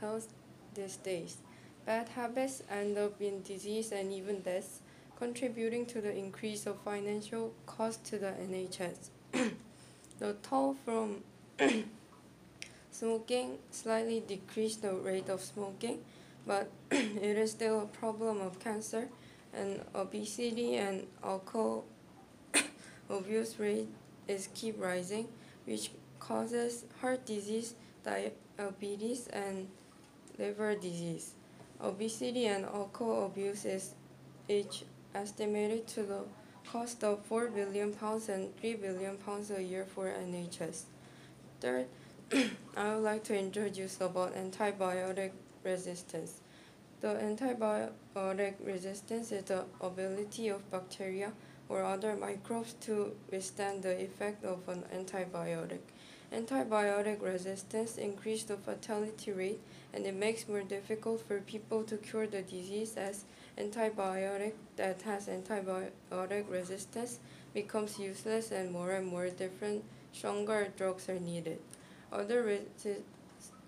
[0.00, 0.32] health
[0.74, 1.38] these days.
[1.86, 4.80] Bad habits end up in disease and even death,
[5.16, 9.10] contributing to the increase of financial cost to the NHS.
[10.18, 11.22] the toll from
[12.90, 15.98] smoking slightly decreased the rate of smoking,
[16.46, 19.08] but it is still a problem of cancer
[19.52, 21.84] and obesity and alcohol
[23.10, 23.88] abuse rate
[24.28, 25.28] is keep rising,
[25.64, 29.68] which causes heart disease, diabetes, and
[30.38, 31.34] liver disease.
[31.82, 33.94] Obesity and alcohol abuse is
[34.48, 36.20] each estimated to the
[36.70, 40.82] cost of 4 billion pounds and 3 billion pounds a year for NHS.
[41.60, 41.86] Third,
[42.76, 45.32] I would like to introduce about antibiotic
[45.64, 46.40] resistance.
[47.00, 51.32] The antibiotic resistance is the ability of bacteria
[51.68, 55.80] or other microbes to withstand the effect of an antibiotic.
[56.32, 59.60] Antibiotic resistance increases the fatality rate
[59.92, 63.24] and it makes more difficult for people to cure the disease as
[63.58, 67.18] antibiotic that has antibiotic resistance
[67.52, 71.58] becomes useless and more and more different stronger drugs are needed.
[72.12, 73.02] Other resi-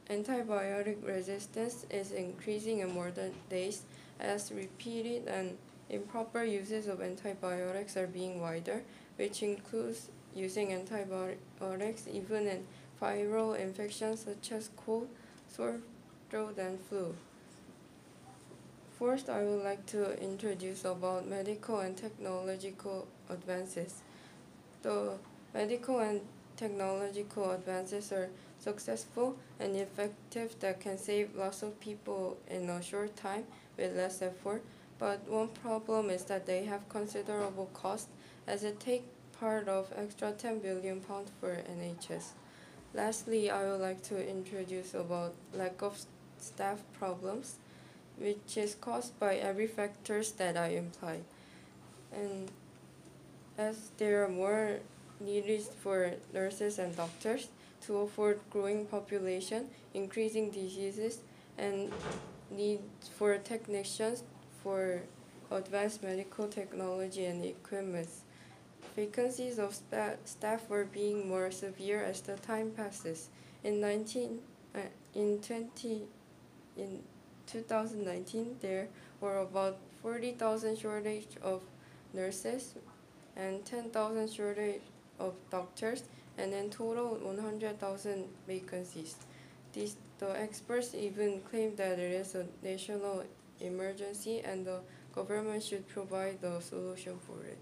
[0.08, 3.82] antibiotic resistance is increasing in modern days
[4.20, 5.56] as repeated and
[5.90, 8.82] improper uses of antibiotics are being wider,
[9.16, 12.64] which includes using antibiotics even in
[13.00, 15.08] viral infections such as cold,
[15.48, 15.78] sore
[16.30, 17.14] throat, and flu.
[18.98, 24.02] First, I would like to introduce about medical and technological advances.
[24.82, 25.14] The
[25.52, 26.20] medical and
[26.56, 28.28] technological advances are
[28.60, 33.44] successful and effective that can save lots of people in a short time
[33.76, 34.62] with less effort.
[34.98, 38.08] But one problem is that they have considerable cost
[38.46, 39.04] as it take
[39.42, 42.26] part of extra 10 billion pounds for NHS.
[42.94, 45.98] Lastly, I would like to introduce about lack of
[46.38, 47.56] staff problems,
[48.18, 51.24] which is caused by every factors that I implied.
[52.12, 52.52] And
[53.58, 54.78] as there are more
[55.18, 57.48] needs for nurses and doctors
[57.86, 61.18] to afford growing population, increasing diseases,
[61.58, 61.90] and
[62.48, 62.78] need
[63.18, 64.22] for technicians
[64.62, 65.02] for
[65.50, 68.08] advanced medical technology and equipment.
[68.94, 73.30] Vacancies of sta- staff were being more severe as the time passes.
[73.64, 74.40] In 19,
[74.74, 74.80] uh,
[75.14, 76.02] in 20,
[76.76, 77.02] in
[77.46, 78.88] 2019, there
[79.20, 81.62] were about 40,000 shortage of
[82.12, 82.74] nurses
[83.36, 84.82] and 10,000 shortage
[85.18, 86.02] of doctors,
[86.36, 89.16] and in total 100,000 vacancies.
[89.72, 93.24] These, the experts even claim that it is a national
[93.60, 94.80] emergency and the
[95.14, 97.58] government should provide the solution for it.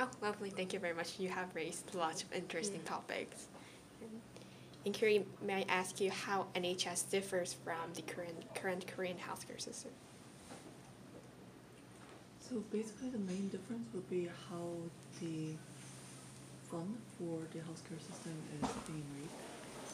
[0.00, 0.50] Oh, lovely.
[0.50, 1.18] Thank you very much.
[1.18, 3.46] You have raised lots of interesting topics.
[4.84, 9.60] And Korea, may I ask you how NHS differs from the current current Korean healthcare
[9.60, 9.90] system?
[12.38, 14.70] So basically, the main difference would be how
[15.20, 15.52] the
[16.70, 18.32] fund for the healthcare system
[18.62, 19.28] is being made.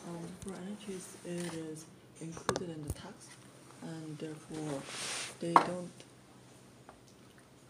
[0.06, 1.86] Um, for NHS, it is
[2.20, 3.28] included in the tax,
[3.82, 4.82] and therefore
[5.40, 5.90] they don't.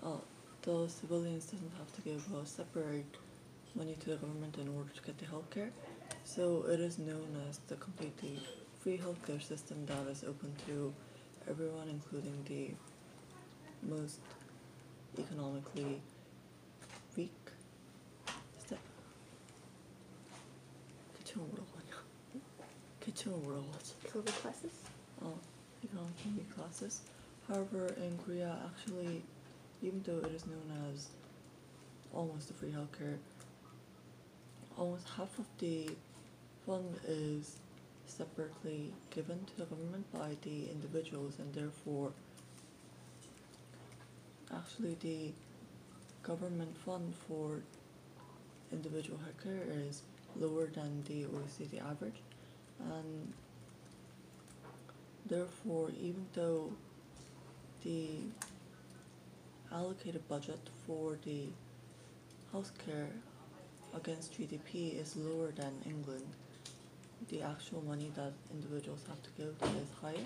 [0.03, 0.17] Uh,
[0.65, 3.17] the civilians doesn't have to give a separate
[3.75, 5.71] money to the government in order to get the healthcare.
[6.25, 8.39] So it is known as the completely
[8.81, 10.95] free healthcare system that is open to
[11.51, 12.71] everyone, including the
[13.87, 14.21] most
[15.19, 16.01] economically
[17.17, 17.33] weak.
[23.01, 23.67] Kitchen world.
[24.11, 24.73] Silver classes?
[25.23, 25.35] Oh,
[25.85, 27.03] economically weak classes.
[27.47, 29.23] However, in Korea, actually,
[29.85, 31.09] even though it is known as
[32.13, 33.19] almost a free healthcare,
[34.79, 35.91] almost half of the
[36.67, 37.57] fund is
[38.07, 42.13] separately given to the government by the individuals, and therefore,
[44.55, 45.33] actually, the
[46.23, 47.61] government fund for
[48.73, 50.03] individual healthcare is
[50.37, 52.21] lower than the OECD average,
[52.81, 53.33] and
[55.27, 56.71] Therefore, even though
[57.83, 58.19] the
[59.75, 61.49] allocated budget for the
[62.55, 63.09] healthcare
[63.95, 66.27] against GDP is lower than England,
[67.29, 70.15] the actual money that individuals have to give is higher.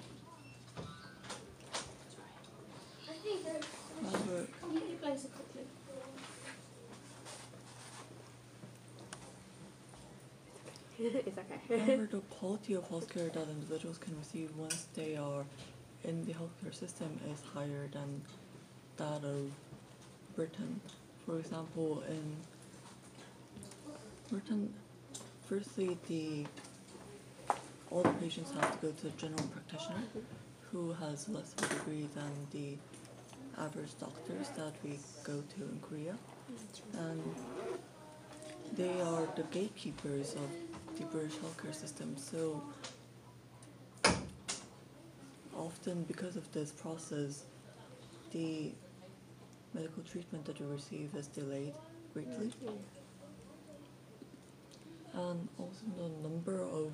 [11.01, 11.79] It's okay.
[11.79, 15.45] However, the quality of healthcare that individuals can receive once they are
[16.03, 18.23] in the healthcare system is higher than
[18.99, 19.51] that of
[20.37, 20.81] Britain.
[21.25, 22.37] For example, in
[24.31, 24.73] Britain,
[25.47, 26.47] firstly, the
[27.91, 30.03] all the patients have to go to a general practitioner
[30.71, 32.77] who has less of a degree than the
[33.65, 36.15] average doctors that we go to in Korea.
[36.99, 37.23] And
[38.77, 42.17] they are the gatekeepers of the British healthcare system.
[42.19, 42.63] So
[45.57, 47.45] often, because of this process,
[48.33, 48.73] the
[49.75, 51.75] Medical treatment that you receive is delayed
[52.13, 52.53] greatly.
[55.15, 56.93] And also the number of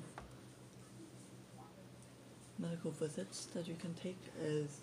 [2.57, 4.79] medical visits that you can take is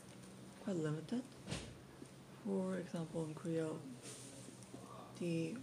[0.65, 1.23] quite limited.
[2.47, 3.69] For example, in Korea,
[5.21, 5.55] the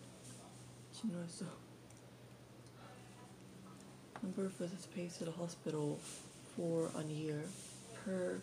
[4.24, 6.00] number of visits paid to the hospital
[6.56, 7.42] for a year
[8.06, 8.40] per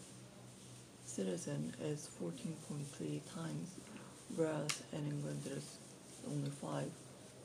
[1.07, 3.71] citizen is 14.3 times,
[4.35, 5.79] whereas in England it is
[6.29, 6.85] only 5,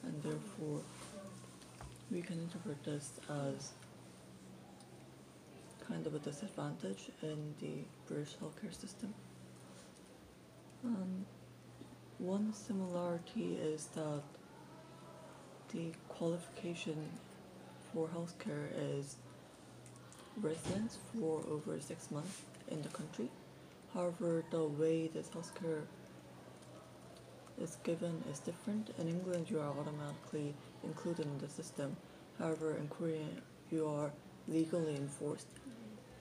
[0.04, 0.82] and therefore
[2.12, 3.72] we can interpret this as
[5.88, 9.14] kind of a disadvantage in the British healthcare system.
[10.84, 11.26] Um,
[12.18, 14.24] one similarity is that
[15.74, 17.10] the qualification
[17.94, 19.16] for healthcare is
[20.38, 23.30] residence for over six months in the country.
[23.94, 25.84] However, the way this healthcare
[27.62, 28.92] is given is different.
[28.98, 31.96] In England, you are automatically included in the system.
[32.40, 33.28] However, in Korea,
[33.70, 34.12] you are
[34.48, 35.48] legally enforced.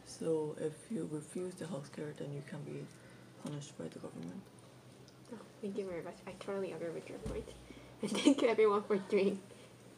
[0.04, 2.84] So if you refuse the healthcare, then you can be
[3.44, 4.42] punished by the government.
[5.32, 6.16] Oh, thank you very much.
[6.26, 7.48] I totally agree with your point.
[8.02, 9.38] And thank you everyone for doing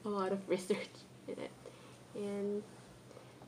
[0.04, 0.90] a lot of research
[1.28, 1.52] in it.
[2.16, 2.62] And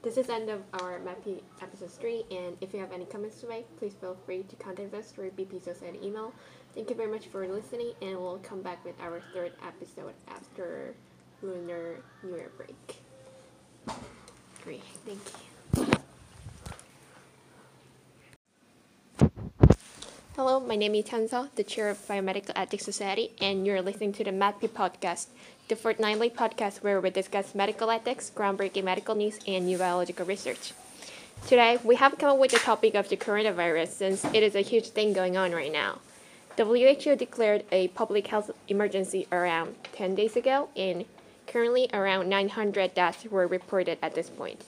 [0.05, 2.25] this is the end of our MAPI episode 3.
[2.31, 5.31] And if you have any comments to make, please feel free to contact us through
[5.31, 6.33] BP Society email.
[6.75, 10.95] Thank you very much for listening, and we'll come back with our third episode after
[11.41, 12.97] Lunar New Year break.
[14.63, 15.54] Great, thank you.
[20.37, 24.25] Hello, my name is Tansa, the chair of Biomedical Ethics Society, and you're listening to
[24.25, 25.29] the MAPI podcast,
[25.69, 30.73] the fortnightly podcast where we discuss medical ethics, groundbreaking medical news, and new biological research.
[31.47, 34.61] Today, we have come up with the topic of the coronavirus since it is a
[34.61, 36.01] huge thing going on right now.
[36.59, 41.05] WHO declared a public health emergency around 10 days ago, and
[41.47, 44.65] currently around 900 deaths were reported at this point.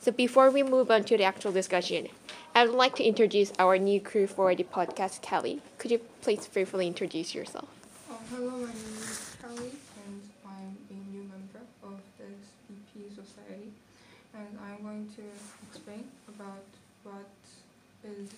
[0.00, 2.08] So before we move on to the actual discussion,
[2.54, 5.62] I would like to introduce our new crew for the podcast, Kelly.
[5.78, 7.68] Could you please briefly introduce yourself?
[8.10, 9.70] Oh, hello, my name is Kelly,
[10.04, 12.24] and I'm a new member of the
[12.74, 13.70] EP society.
[14.34, 15.22] And I'm going to
[15.70, 16.64] explain about
[17.04, 17.30] what
[18.04, 18.30] is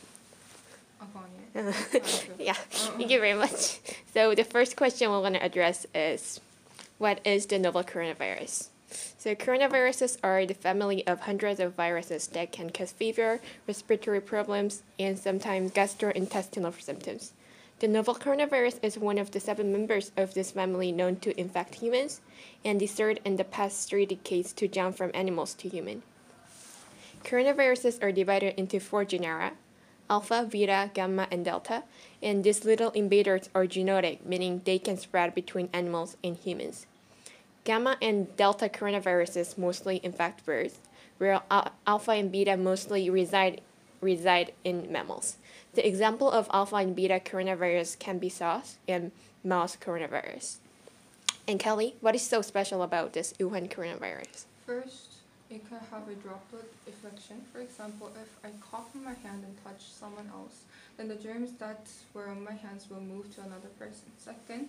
[1.00, 2.34] Afghani.
[2.38, 2.56] yeah, uh-uh.
[2.70, 3.80] thank you very much.
[4.12, 6.38] So the first question we're going to address is,
[6.98, 8.68] what is the novel coronavirus?
[9.18, 14.82] So coronaviruses are the family of hundreds of viruses that can cause fever, respiratory problems,
[14.98, 17.32] and sometimes gastrointestinal symptoms.
[17.80, 21.76] The novel coronavirus is one of the seven members of this family known to infect
[21.76, 22.20] humans,
[22.64, 26.02] and the third in the past three decades to jump from animals to human.
[27.24, 29.52] Coronaviruses are divided into four genera
[30.10, 31.84] alpha, beta, gamma, and delta,
[32.22, 36.86] and these little invaders are zoonotic, meaning they can spread between animals and humans.
[37.64, 40.78] Gamma and delta coronaviruses mostly infect birds,
[41.18, 43.60] where al- alpha and beta mostly reside,
[44.00, 45.36] reside in mammals.
[45.74, 49.12] The example of alpha and beta coronavirus can be SARS and
[49.44, 50.56] mouse coronavirus.
[51.46, 54.44] And Kelly, what is so special about this Wuhan coronavirus?
[54.66, 55.12] First,
[55.48, 57.42] it can have a droplet infection.
[57.52, 60.62] For example, if I cough on my hand and touch someone else,
[60.96, 64.10] then the germs that were on my hands will move to another person.
[64.18, 64.68] Second,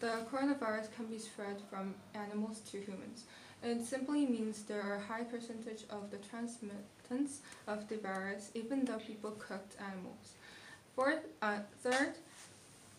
[0.00, 3.24] the coronavirus can be spread from animals to humans.
[3.62, 8.84] It simply means there are a high percentage of the transmittance of the virus, even
[8.86, 10.34] though people cooked animals.
[10.96, 12.14] Fourth, uh, third,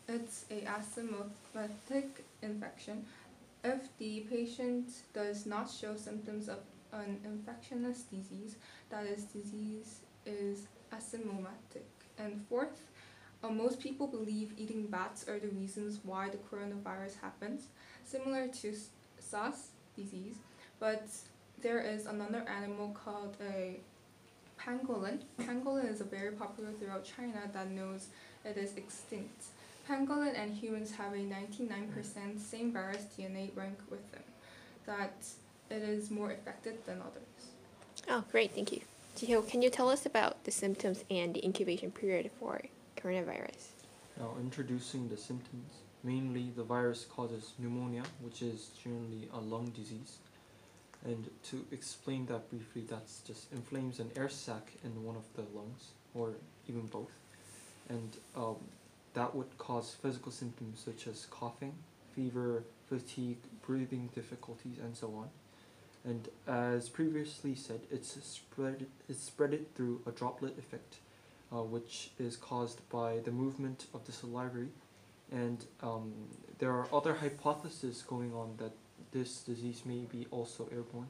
[0.08, 2.10] it's a asymptomatic
[2.44, 3.06] infection.
[3.64, 6.60] If the patient does not show symptoms of
[6.94, 8.56] an infectious disease,
[8.90, 11.88] that is, disease is asymptomatic.
[12.20, 12.80] And fourth,
[13.44, 17.68] uh, most people believe eating bats are the reasons why the coronavirus happens,
[18.06, 18.76] similar to
[19.20, 20.36] SARS disease,
[20.80, 21.08] but
[21.62, 23.80] there is another animal called a
[24.60, 25.20] pangolin.
[25.40, 28.08] Pangolin is a very popular throughout China that knows
[28.46, 29.46] it is extinct.
[29.90, 34.24] Pangolin and humans have a 99% same virus DNA rank with them,
[34.86, 35.26] that
[35.70, 37.50] it is more affected than others.
[38.08, 38.82] Oh, great, thank you.
[39.18, 42.62] Jiho, can you tell us about the symptoms and the incubation period for
[43.04, 43.68] coronavirus?
[44.18, 45.72] Now, introducing the symptoms.
[46.04, 50.18] Mainly, the virus causes pneumonia, which is generally a lung disease.
[51.06, 55.44] And to explain that briefly, that's just inflames an air sac in one of the
[55.58, 56.34] lungs, or
[56.68, 57.12] even both.
[57.90, 58.58] And um,
[59.14, 61.74] that would cause physical symptoms such as coughing,
[62.16, 65.30] fever, fatigue, breathing difficulties, and so on.
[66.04, 70.96] And as previously said, it's spread it's spreaded through a droplet effect,
[71.52, 74.70] uh, which is caused by the movement of the salivary.
[75.32, 76.14] And um,
[76.60, 78.74] there are other hypotheses going on that
[79.12, 81.08] this disease may be also airborne,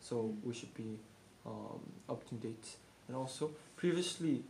[0.00, 0.98] so we should be
[1.46, 2.76] um, up to date.
[3.08, 4.44] And also, previously,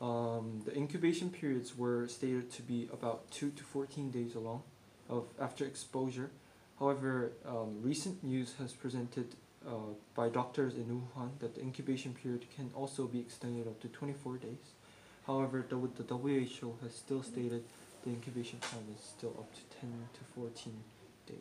[0.00, 4.62] um, the incubation periods were stated to be about two to fourteen days along,
[5.08, 6.30] of after exposure.
[6.78, 9.34] However, um, recent news has presented
[9.66, 9.72] uh,
[10.14, 14.38] by doctors in Wuhan that the incubation period can also be extended up to 24
[14.38, 14.74] days.
[15.26, 17.62] However, the, the WHO has still stated
[18.04, 20.72] the incubation time is still up to 10 to 14
[21.26, 21.36] days.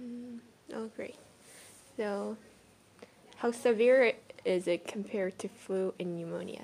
[0.00, 0.38] Mm,
[0.74, 1.16] oh, great.
[1.96, 2.36] So,
[3.36, 4.14] how severe
[4.44, 6.62] is it compared to flu and pneumonia,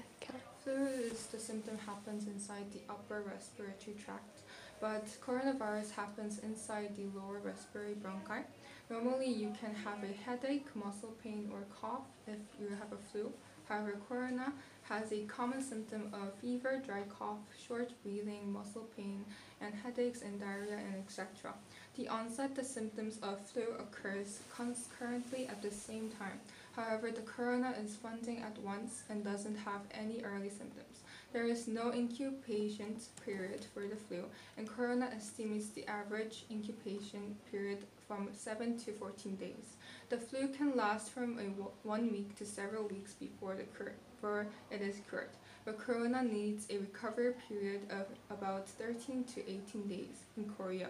[0.62, 4.41] Flu is the symptom happens inside the upper respiratory tract,
[4.79, 8.45] but coronavirus happens inside the lower respiratory bronchi.
[8.91, 13.32] Normally, you can have a headache, muscle pain, or cough if you have a flu.
[13.68, 19.24] However, corona has a common symptom of fever, dry cough, short breathing, muscle pain,
[19.61, 21.55] and headaches and diarrhea and etc.
[21.97, 26.41] The onset the symptoms of flu occurs concurrently at the same time.
[26.74, 30.89] However, the corona is funding at once and doesn't have any early symptoms.
[31.33, 34.24] There is no incubation period for the flu,
[34.57, 39.76] and corona estimates the average incubation period from 7 to 14 days.
[40.09, 41.37] The flu can last from
[41.85, 45.31] one week to several weeks before the cur- before it is cured.
[45.64, 50.89] But corona needs a recovery period of about 13 to 18 days in Korea.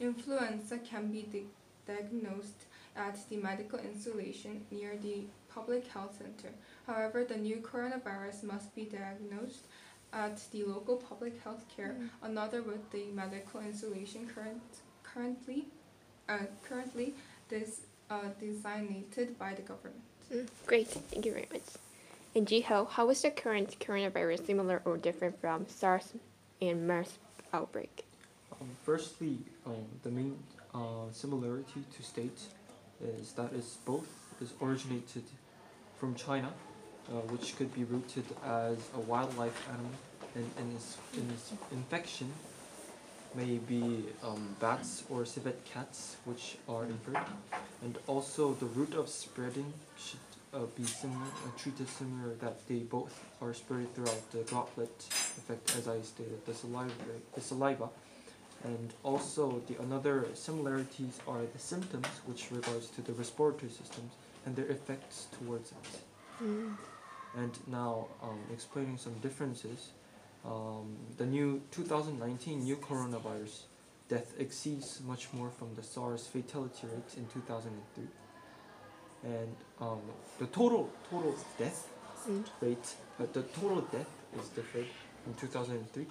[0.00, 1.46] Influenza can be di-
[1.86, 6.54] diagnosed at the medical installation near the public health center.
[6.88, 9.66] However, the new coronavirus must be diagnosed
[10.12, 14.62] at the local public health care, another with the medical installation current,
[15.02, 15.66] currently
[16.28, 17.14] uh, currently
[17.48, 20.00] this uh, designated by the government.
[20.32, 21.62] Mm, great, thank you very much.
[22.34, 26.12] And Jiho, how is the current coronavirus similar or different from SARS
[26.60, 27.18] and MERS
[27.52, 28.04] outbreak?
[28.52, 30.36] Um, firstly, um, the main
[30.74, 32.40] uh, similarity to state
[33.02, 34.08] is that is both
[34.40, 35.24] is originated
[35.98, 36.52] from China,
[37.10, 39.90] uh, which could be rooted as a wildlife animal,
[40.34, 42.30] and in its, in its infection
[43.34, 47.26] may be um, bats or civet cats, which are inferred,
[47.82, 50.18] and also the route of spreading should
[50.54, 54.90] uh, be similar, uh, treated similar that they both are spread throughout the droplet
[55.36, 56.92] effect, as I stated, the saliva,
[57.34, 57.88] the saliva
[58.64, 64.12] And also the another similarities are the symptoms, which regards to the respiratory systems
[64.44, 66.00] and their effects towards it.
[66.42, 66.74] Mm.
[67.36, 69.90] And now, um, explaining some differences,
[70.44, 73.62] um, the new 2019 new coronavirus
[74.08, 78.04] death exceeds much more from the SARS fatality rates in 2003.
[79.24, 80.00] And um,
[80.38, 81.88] the total total death
[82.26, 82.44] Mm.
[82.60, 84.88] rate, uh, the total death is different
[85.26, 86.06] in 2003.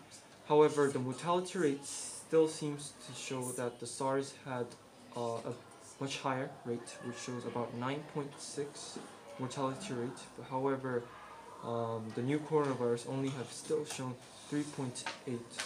[0.48, 4.68] However, the mortality rate still seems to show that the SARS had
[5.16, 5.20] uh,
[5.52, 5.54] a
[6.00, 8.98] much higher rate, which shows about 9.6
[9.40, 10.20] mortality rate.
[10.38, 11.04] But however,
[11.64, 14.16] um, the new coronavirus only have still shown
[14.52, 14.64] 3.8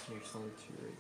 [0.10, 0.96] mortality rate.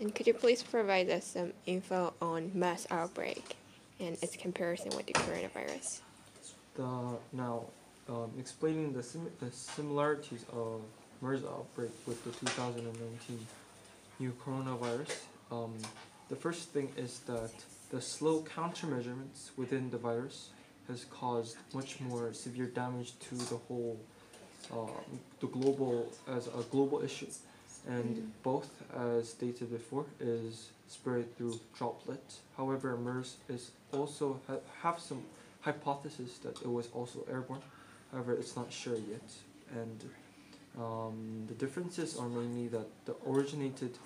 [0.00, 3.56] And could you please provide us some info on MERS outbreak
[3.98, 6.00] and its comparison with the coronavirus?
[6.74, 7.66] The now
[8.08, 10.80] um, explaining the sim- the similarities of
[11.20, 13.46] MERS outbreak with the 2019
[14.18, 15.16] new coronavirus.
[15.50, 15.74] Um,
[16.28, 17.52] the first thing is that
[17.90, 20.50] the slow countermeasurements within the virus
[20.88, 23.98] has caused much more severe damage to the whole
[24.72, 24.90] um,
[25.40, 27.26] the global as a global issue,
[27.88, 28.30] and Mm.
[28.42, 32.40] both, as stated before, is spread through droplets.
[32.56, 35.22] However, MERS is also ha- have some
[35.62, 37.62] hypothesis that it was also airborne.
[38.12, 39.28] However, it's not sure yet,
[39.74, 39.98] and
[40.78, 43.98] um, the differences are mainly that the originated,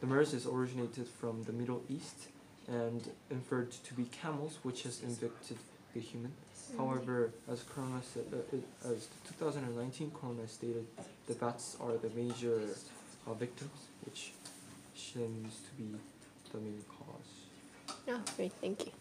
[0.00, 2.28] the MERS is originated from the Middle East
[2.70, 5.58] and inferred to be camels, which has infected
[5.94, 6.32] the human.
[6.76, 10.86] However, as Corona said, uh, as 2019 Corona stated,
[11.26, 12.60] the bats are the major
[13.26, 14.32] uh, victims, which
[14.94, 15.98] seems to be
[16.52, 17.96] the main cause.
[18.08, 18.92] Oh, great, thank you.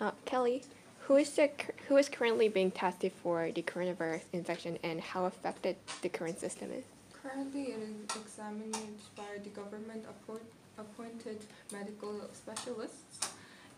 [0.00, 0.62] Uh, Kelly,
[1.00, 1.50] who is the
[1.88, 6.70] who is currently being tested for the coronavirus infection and how affected the current system
[6.72, 6.84] is?
[7.22, 8.76] Currently, it is examined
[9.16, 10.42] by the government appoint,
[10.78, 11.38] appointed
[11.72, 13.30] medical specialists,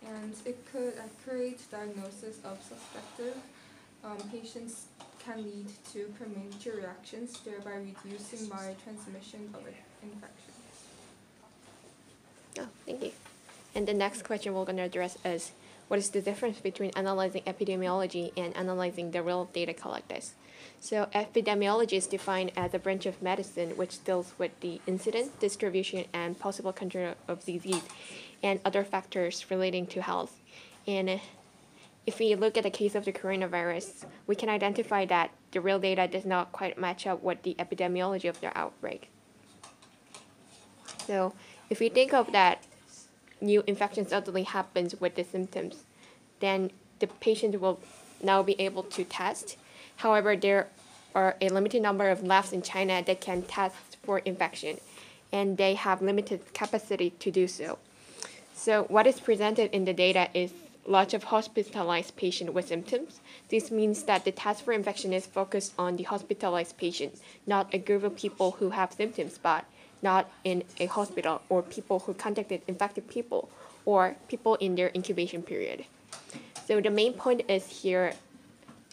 [0.06, 3.34] and it could accurate diagnosis of suspected
[4.04, 4.86] um, patients
[5.24, 7.72] can lead to premature reactions, thereby
[8.04, 9.62] reducing by transmission of
[10.02, 10.52] infection.
[12.60, 13.12] Oh, thank you.
[13.74, 15.52] And the next question we're going to address is
[15.88, 20.24] what is the difference between analyzing epidemiology and analyzing the real data collected?
[20.80, 26.04] So, epidemiology is defined as a branch of medicine which deals with the incidence, distribution,
[26.12, 27.82] and possible control of disease
[28.42, 30.40] and other factors relating to health.
[30.86, 31.20] And
[32.06, 35.78] if we look at the case of the coronavirus, we can identify that the real
[35.78, 39.10] data does not quite match up with the epidemiology of the outbreak.
[41.06, 41.34] So,
[41.68, 42.62] if we think of that
[43.40, 45.84] new infection suddenly happens with the symptoms,
[46.40, 46.70] then
[47.00, 47.80] the patient will
[48.22, 49.56] now be able to test.
[49.98, 50.68] However, there
[51.14, 54.78] are a limited number of labs in China that can test for infection,
[55.32, 57.78] and they have limited capacity to do so.
[58.54, 60.52] So, what is presented in the data is
[60.86, 63.20] lots of hospitalized patients with symptoms.
[63.48, 67.78] This means that the test for infection is focused on the hospitalized patient, not a
[67.78, 69.64] group of people who have symptoms but
[70.00, 73.50] not in a hospital or people who contacted infected people
[73.84, 75.84] or people in their incubation period.
[76.66, 78.14] So the main point is here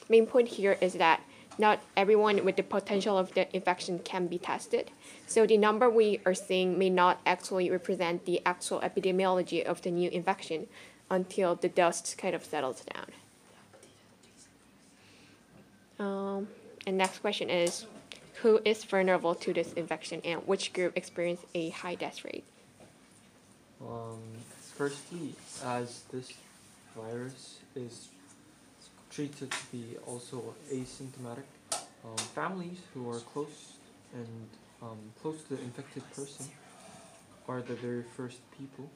[0.09, 1.21] main point here is that
[1.57, 4.91] not everyone with the potential of the infection can be tested.
[5.25, 9.91] So the number we are seeing may not actually represent the actual epidemiology of the
[9.91, 10.67] new infection
[11.09, 13.05] until the dust kind of settles down.
[15.97, 16.47] Um,
[16.85, 17.85] and next question is,
[18.41, 22.43] who is vulnerable to this infection and which group experienced a high death rate?
[23.81, 24.19] Um,
[24.75, 26.33] firstly, as this
[26.95, 28.09] virus is
[29.15, 31.47] treated to be also asymptomatic,
[32.03, 33.77] um, families who are close
[34.13, 34.47] and
[34.81, 36.45] um, close to the infected person
[37.47, 38.89] are the very first people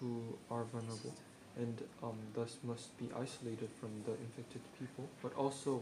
[0.00, 0.20] who
[0.50, 1.14] are vulnerable
[1.56, 5.08] and um, thus must be isolated from the infected people.
[5.22, 5.80] But also,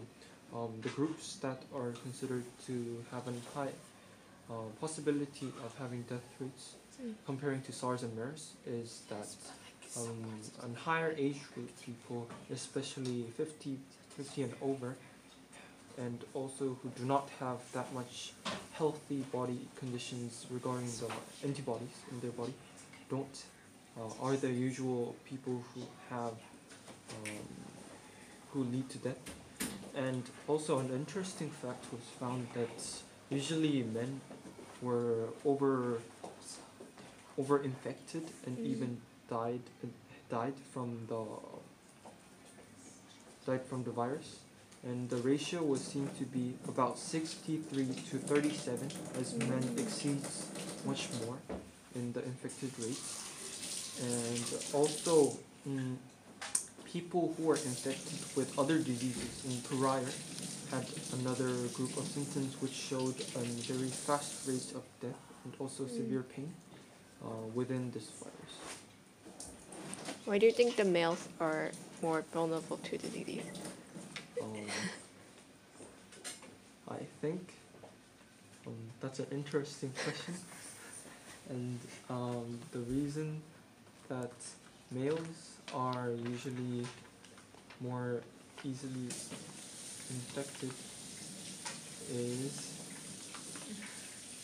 [0.54, 3.74] um, the groups that are considered to have a high
[4.50, 6.74] uh, possibility of having death rates
[7.26, 9.26] comparing to SARS and MERS is that
[9.96, 10.24] um,
[10.62, 13.78] on higher age group people, especially 50,
[14.16, 14.96] 50 and over,
[15.98, 18.32] and also who do not have that much
[18.72, 21.08] healthy body conditions regarding the
[21.46, 22.54] antibodies in their body,
[23.08, 23.44] don't
[23.96, 26.32] uh, are the usual people who have
[27.12, 27.46] um,
[28.52, 29.18] who lead to death.
[29.94, 32.76] And also an interesting fact was found that
[33.30, 34.20] usually men
[34.82, 35.98] were over
[37.38, 38.66] over infected and Mm.
[38.66, 39.60] even died
[40.30, 41.24] died from the
[43.46, 44.38] died from the virus
[44.84, 50.50] and the ratio was seen to be about 63 to 37 as men exceeds
[50.86, 51.36] much more
[51.94, 53.00] in the infected rate
[54.02, 55.36] and also
[55.68, 55.96] mm,
[56.84, 60.08] people who are infected with other diseases in prior
[60.70, 60.86] had
[61.20, 65.96] another group of symptoms which showed a very fast rate of death and also Mm.
[65.96, 66.52] severe pain
[67.22, 68.83] uh, within this virus.
[70.24, 71.70] Why do you think the males are
[72.00, 73.42] more vulnerable to the disease?
[74.40, 74.56] Um,
[76.90, 77.52] I think
[78.66, 80.34] um, that's an interesting question,
[81.50, 83.42] and um, the reason
[84.08, 84.32] that
[84.90, 86.86] males are usually
[87.80, 88.20] more
[88.64, 89.08] easily
[90.10, 90.70] infected
[92.10, 92.70] is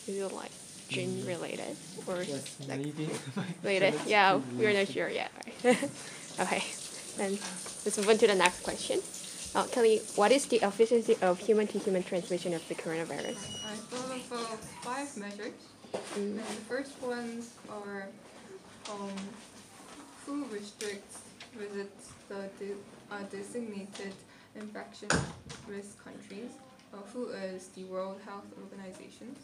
[0.06, 0.50] Is it like
[0.90, 1.28] gene Mm.
[1.28, 1.74] related
[2.06, 2.82] or yes like
[3.62, 3.94] related?
[4.06, 5.30] Yeah, we're not sure yet.
[5.64, 5.78] Right?
[6.42, 6.62] okay,
[7.16, 7.38] then
[7.86, 8.98] let's move on to the next question.
[9.54, 13.38] Uh, Kelly, what is the efficiency of human-to-human transmission of the coronavirus?
[13.66, 15.58] I thought of uh, five measures.
[16.14, 16.38] Mm.
[16.38, 18.06] And the first ones are
[18.90, 19.10] um,
[20.26, 21.18] who restricts
[21.58, 22.78] visits the de-
[23.10, 24.14] uh, designated
[24.54, 25.08] infection
[25.66, 26.52] risk countries,
[26.94, 29.34] uh, who is the World Health Organization.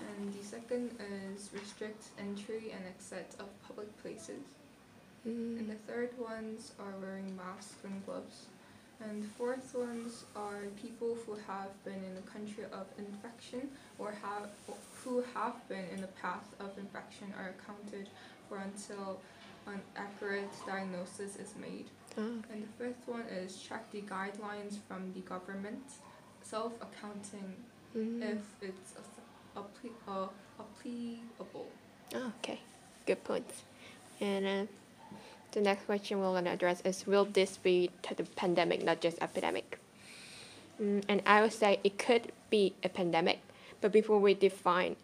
[0.00, 4.42] And the second is restrict entry and exit of public places.
[5.24, 5.68] And Mm.
[5.68, 8.46] the third ones are wearing masks and gloves.
[9.00, 14.12] And the fourth ones are people who have been in a country of infection or
[14.12, 14.50] have
[15.04, 18.08] who have been in the path of infection are accounted
[18.48, 19.20] for until
[19.66, 21.86] an accurate diagnosis is made.
[22.16, 25.84] Oh, And the fifth one is check the guidelines from the government,
[26.42, 27.54] self-accounting
[27.96, 28.22] mm.
[28.22, 29.02] if it's a,
[30.06, 30.26] uh,
[30.58, 31.66] applicable.
[32.14, 32.60] Oh, okay,
[33.06, 33.62] good points.
[34.20, 34.66] And uh,
[35.52, 39.18] the next question we're gonna address is: Will this be to the pandemic, not just
[39.20, 39.78] epidemic?
[40.80, 43.40] Mm, and I would say it could be a pandemic,
[43.80, 44.96] but before we define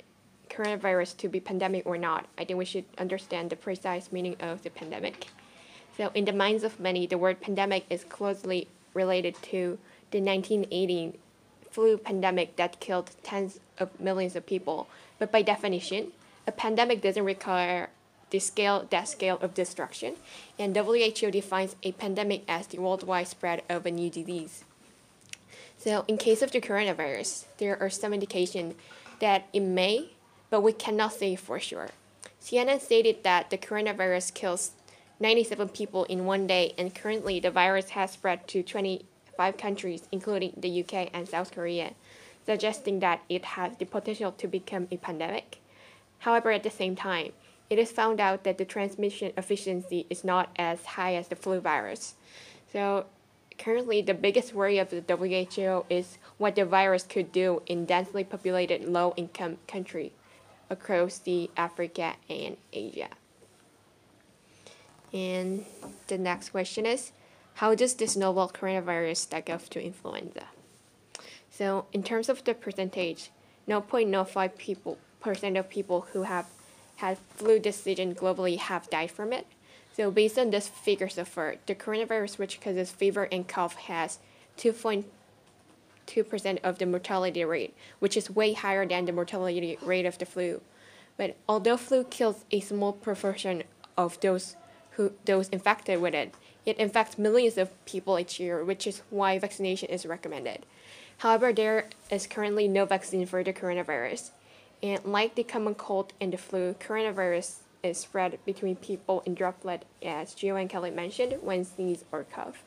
[0.49, 4.63] coronavirus to be pandemic or not, I think we should understand the precise meaning of
[4.63, 5.27] the pandemic.
[5.97, 9.79] So, in the minds of many, the word pandemic is closely related to
[10.11, 11.15] the 1918
[11.75, 14.87] flu pandemic that killed tens of millions of people.
[15.19, 16.13] But by definition,
[16.47, 17.91] a pandemic doesn't require
[18.31, 20.15] the scale that scale of destruction,
[20.57, 24.63] and WHO defines a pandemic as the worldwide spread of a new disease.
[25.77, 28.77] So, in case of the coronavirus, there are some indication
[29.19, 30.11] that it may,
[30.51, 31.91] but we cannot say for sure.
[32.41, 34.73] CNN stated that the coronavirus kills
[35.19, 38.63] 97 people in one day, and currently the virus has spread to
[39.37, 41.93] 25 countries, including the UK and South Korea,
[42.47, 45.59] suggesting that it has the potential to become a pandemic.
[46.21, 47.33] However, at the same time,
[47.71, 51.61] it is found out that the transmission efficiency is not as high as the flu
[51.61, 52.15] virus.
[52.73, 53.07] So,
[53.59, 58.25] currently, the biggest worry of the WHO is what the virus could do in densely
[58.25, 60.13] populated low income country
[60.71, 63.09] across the Africa and Asia.
[65.13, 65.65] And
[66.09, 67.13] the next question is
[67.55, 70.47] How does this novel coronavirus stack up to influenza?
[71.51, 73.31] So, in terms of the percentage,
[73.69, 76.47] 0.05 people percent of people who have
[76.97, 79.47] had flu disease globally have died from it.
[79.97, 84.19] So, based on this figure so far, the coronavirus, which causes fever and cough, has
[84.59, 90.27] 2.2% of the mortality rate, which is way higher than the mortality rate of the
[90.27, 90.61] flu.
[91.17, 93.63] But although flu kills a small proportion
[93.97, 94.57] of those
[94.93, 96.35] who those infected with it,
[96.67, 100.65] it infects millions of people each year, which is why vaccination is recommended.
[101.19, 104.31] However, there is currently no vaccine for the coronavirus.
[104.83, 109.85] And like the common cold and the flu, coronavirus is spread between people in droplet,
[110.03, 112.63] as Jiho and Kelly mentioned, when sneeze or cough.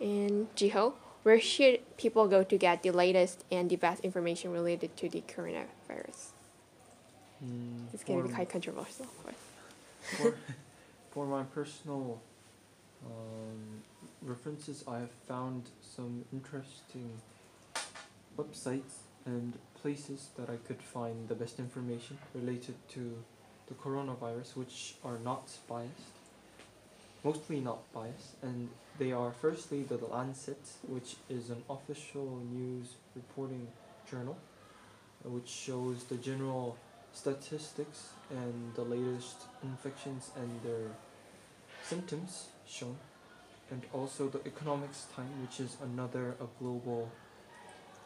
[0.00, 4.96] And Jiho, where should people go to get the latest and the best information related
[4.98, 6.30] to the coronavirus?
[7.44, 9.06] Mm, It's going to be quite controversial.
[9.24, 9.34] But
[10.02, 10.34] for,
[11.12, 12.20] for my personal
[13.04, 13.82] um,
[14.22, 17.10] references, I have found some interesting
[18.38, 19.52] websites and
[19.82, 23.14] places that I could find the best information related to
[23.68, 26.16] the coronavirus, which are not biased,
[27.22, 33.68] mostly not biased, and they are firstly the Lancet, which is an official news reporting
[34.10, 34.36] journal,
[35.24, 36.76] uh, which shows the general
[37.12, 40.88] statistics and the latest infections and their
[41.82, 42.96] symptoms shown,
[43.70, 47.10] and also the Economics Time, which is another a global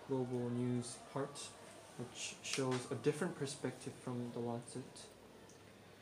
[0.08, 1.38] global news part,
[1.98, 4.82] which shows a different perspective from the Lancet,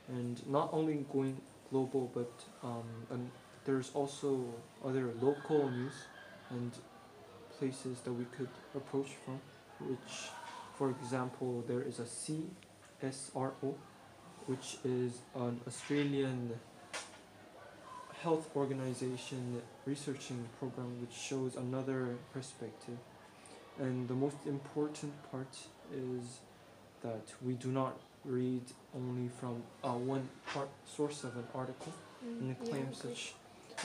[0.08, 1.40] and not only going
[1.70, 2.32] global, but
[2.62, 3.30] um, and
[3.64, 4.44] there's also
[4.84, 5.94] other local news
[6.50, 6.70] and
[7.58, 9.40] places that we could approach from,
[9.80, 10.28] which,
[10.76, 12.06] for example, there is a
[13.10, 13.74] CSIRO,
[14.46, 16.52] which is an Australian
[18.22, 22.96] health organization researching program which shows another perspective.
[23.78, 25.54] And the most important part
[25.92, 26.38] is
[27.02, 28.62] that we do not read
[28.96, 31.92] only from uh, one part source of an article
[32.40, 33.34] and Mm, claim yeah, such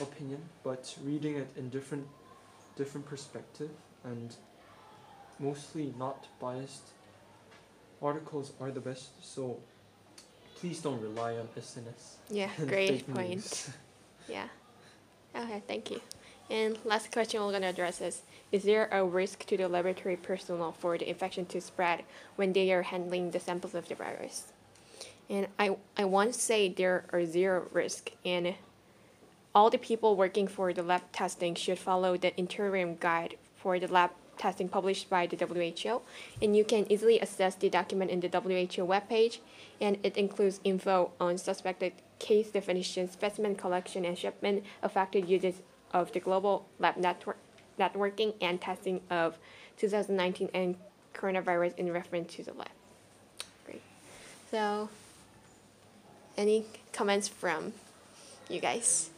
[0.00, 2.06] opinion, but reading it in different
[2.76, 3.68] different perspective
[4.04, 4.34] and
[5.38, 6.86] mostly not biased
[8.02, 9.10] articles are the best.
[9.24, 9.58] So
[10.56, 12.16] please don't rely on SNS.
[12.28, 13.70] Yeah, great point.
[14.28, 14.46] Yeah.
[15.34, 16.00] Okay, thank you.
[16.50, 18.22] And last question we're going to address is
[18.52, 22.04] Is there a risk to the laboratory personnel for the infection to spread
[22.36, 24.52] when they are handling the samples of the virus?
[25.28, 28.54] And I, I want to say there are zero risk, and
[29.54, 33.86] all the people working for the lab testing should follow the interim guide for the
[33.86, 34.10] lab
[34.40, 36.00] testing published by the WHO.
[36.40, 39.38] And you can easily access the document in the WHO webpage,
[39.80, 45.56] and it includes info on suspected case definition, specimen collection and shipment, affected uses
[45.92, 47.36] of the global lab network,
[47.78, 49.38] networking, and testing of
[49.76, 50.76] 2019 and
[51.14, 52.68] coronavirus in reference to the lab.
[53.66, 53.82] Great.
[54.50, 54.88] So,
[56.36, 57.74] any comments from
[58.48, 59.10] you guys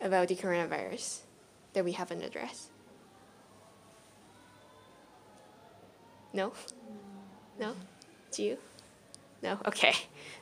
[0.00, 1.20] about the coronavirus
[1.72, 2.73] that we haven't addressed?
[6.34, 6.52] No?
[7.60, 7.74] No?
[8.32, 8.58] Do you?
[9.40, 9.58] No?
[9.66, 9.94] Okay.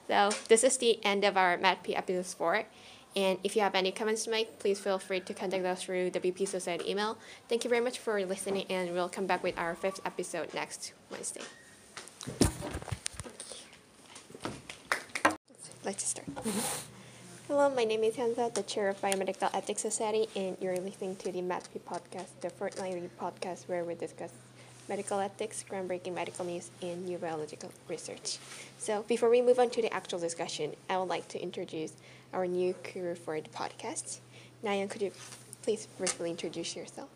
[0.09, 2.64] So this is the end of our MATP episode 4.
[3.14, 6.09] And if you have any comments to make, please feel free to contact us through
[6.11, 7.18] the BP Society email.
[7.47, 10.95] Thank you very much for listening, and we'll come back with our fifth episode next
[11.11, 11.43] Wednesday.
[15.84, 16.34] Let's start.
[16.36, 16.88] Mm-hmm.
[17.49, 21.30] Hello, my name is Hansa, the chair of Biomedical Ethics Society, and you're listening to
[21.30, 24.30] the MATP podcast, the fortnightly podcast where we discuss
[24.89, 28.39] medical ethics, groundbreaking medical news, and new biological research.
[28.78, 31.93] So, before we move on to the actual discussion, I would like to introduce
[32.33, 34.18] our new crew for the podcast.
[34.64, 35.12] Nayan, could you
[35.62, 37.09] please briefly introduce yourself?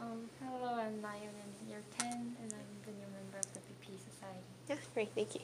[0.00, 3.98] Um, hello, I'm Nayan in year 10, and I'm the new member of the BP
[3.98, 4.44] Society.
[4.68, 5.42] Yeah, great, thank you.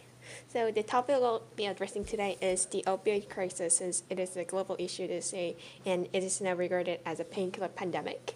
[0.48, 4.44] So the topic we'll be addressing today is the opioid crisis, since it is a
[4.44, 8.35] global issue to say, and it is now regarded as a painkiller pandemic.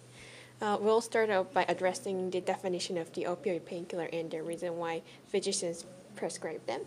[0.61, 4.77] Uh, we'll start out by addressing the definition of the opioid painkiller and the reason
[4.77, 5.85] why physicians
[6.15, 6.81] prescribe them.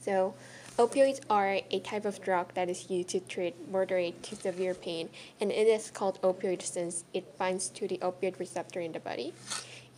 [0.00, 0.34] So,
[0.76, 5.10] opioids are a type of drug that is used to treat moderate to severe pain,
[5.40, 9.32] and it is called opioid since it binds to the opioid receptor in the body.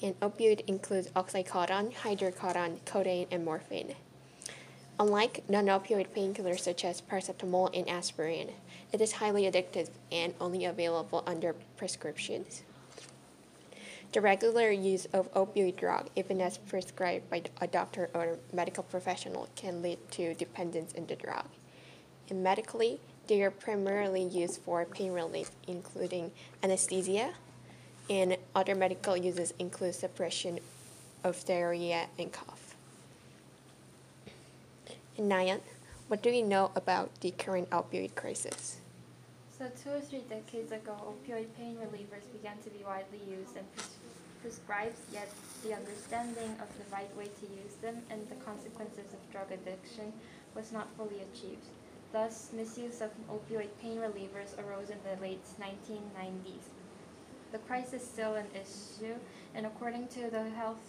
[0.03, 3.95] And opioid includes oxycodone, hydrocodone, codeine, and morphine.
[5.01, 8.51] Unlike non-opioid painkillers such as paracetamol and aspirin,
[8.93, 12.63] it is highly addictive and only available under prescriptions.
[14.13, 19.49] The regular use of opioid drug, even as prescribed by a doctor or medical professional,
[19.55, 21.45] can lead to dependence in the drug.
[22.31, 26.31] And medically, they are primarily used for pain relief, including
[26.63, 27.35] anesthesia,
[28.09, 30.61] and other medical uses include suppression
[31.23, 32.75] of diarrhea and cough.
[35.19, 35.61] And Nayan,
[36.09, 38.79] what do we know about the current opioid crisis?
[39.59, 43.67] So, two or three decades ago, opioid pain relievers began to be widely used and
[43.77, 43.97] pres-
[44.41, 45.29] prescribed, yet
[45.63, 50.13] the understanding of the right way to use them and the consequences of drug addiction
[50.55, 51.67] was not fully achieved.
[52.13, 56.73] Thus, misuse of opioid pain relievers arose in the late 1990s.
[57.53, 59.15] The crisis is still an issue,
[59.55, 60.81] and according to the Health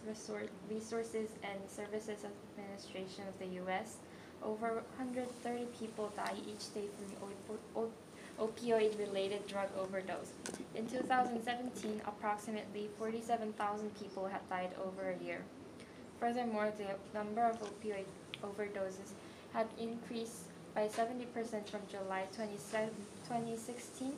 [0.69, 2.23] Resources and Services
[2.57, 3.97] Administration of the U.S.,
[4.43, 7.09] over 130 people die each day from
[7.75, 7.91] op-
[8.39, 10.31] opioid-related drug overdose.
[10.75, 15.41] In 2017, approximately 47,000 people had died over a year.
[16.19, 18.05] Furthermore, the number of opioid
[18.43, 19.11] overdoses
[19.53, 21.25] had increased by 70%
[21.67, 24.13] from July 2016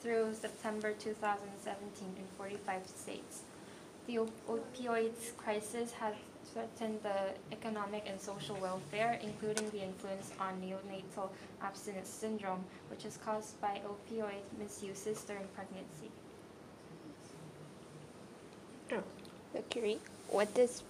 [0.00, 3.42] through September 2017 in 45 states.
[4.06, 4.30] The op-
[5.36, 6.14] crisis has
[6.52, 11.28] threatened the economic and social welfare, including the influence on neonatal
[11.62, 16.10] abstinence syndrome, which is caused by opioid misuses during pregnancy.
[18.92, 19.02] Oh,
[19.54, 19.98] Mercury,
[20.28, 20.82] what does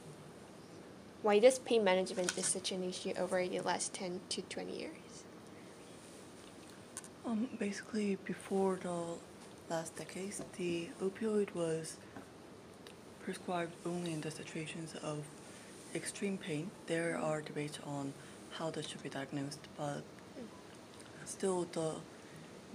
[1.23, 5.25] why does pain management is such an issue over the last 10 to 20 years?
[7.27, 9.05] Um, basically, before the
[9.69, 11.99] last decades, the opioid was
[13.23, 15.19] prescribed only in the situations of
[15.95, 16.71] extreme pain.
[16.87, 18.13] There are debates on
[18.53, 20.03] how that should be diagnosed, but
[21.25, 21.95] still, the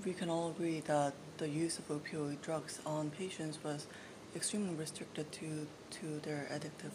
[0.03, 3.87] we can all agree that the use of opioid drugs on patients was
[4.35, 6.91] extremely restricted to, to their addictive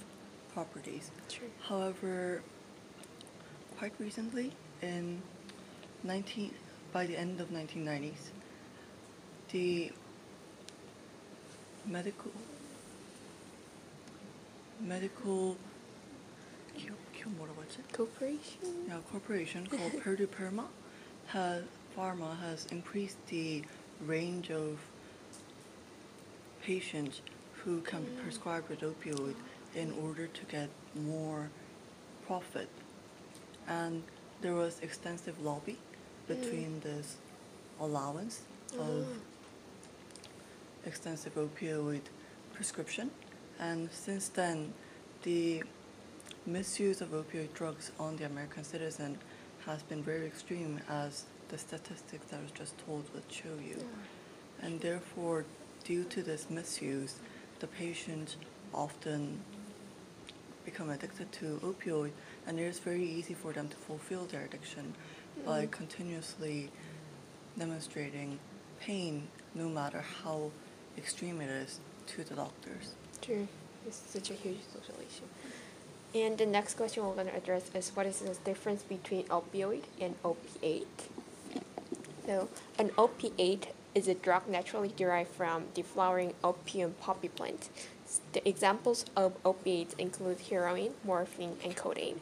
[0.53, 1.11] properties.
[1.29, 1.49] True.
[1.63, 2.43] However,
[3.79, 4.53] quite recently,
[4.83, 5.23] in
[6.05, 6.53] 19,
[6.93, 8.31] by the end of 1990s,
[9.53, 9.91] the
[11.87, 12.31] medical
[14.81, 15.57] medical
[16.80, 17.82] 기업, 기업 뭐라고 했지?
[17.94, 18.88] Cooperation?
[18.88, 20.68] Yeah, corporation called Purdue Pharma
[21.28, 21.64] has
[21.96, 23.64] Pharma has increased the
[24.06, 24.80] range of
[26.62, 27.22] patients
[27.64, 29.36] who can be prescribed with opioid
[29.76, 31.50] in order to get more
[32.28, 32.68] profit.
[33.68, 34.04] And
[34.42, 35.78] there was extensive lobby
[36.28, 37.18] between this
[37.80, 38.42] allowance
[38.78, 39.08] of
[40.86, 42.02] extensive opioid
[42.54, 43.12] prescription.
[43.60, 44.74] And since then,
[45.24, 45.64] the
[46.47, 49.19] misuse of opioid drugs on the American citizen
[49.67, 53.85] has been very extreme, as the statistics that I was just told would show you.
[54.63, 55.45] And therefore,
[55.85, 57.17] due to this misuse,
[57.59, 58.37] the patients
[58.73, 59.41] often
[60.65, 62.13] become addicted to opioid,
[62.47, 64.95] and it is very easy for them to fulfill their addiction
[65.39, 65.47] mm-hmm.
[65.47, 66.71] by continuously
[67.59, 68.39] demonstrating
[68.81, 70.51] pain, no matter how
[70.97, 72.95] extreme it is, to the doctors.
[73.21, 73.47] True.
[73.87, 75.25] It's such a huge social issue.
[76.15, 79.85] And the next question we're going to address is what is the difference between opioid
[80.01, 81.09] and opiate?
[82.27, 82.49] So,
[82.79, 87.69] an opiate is a drug naturally derived from the flowering opium poppy plant.
[88.33, 92.21] The examples of opiates include heroin, morphine, and codeine.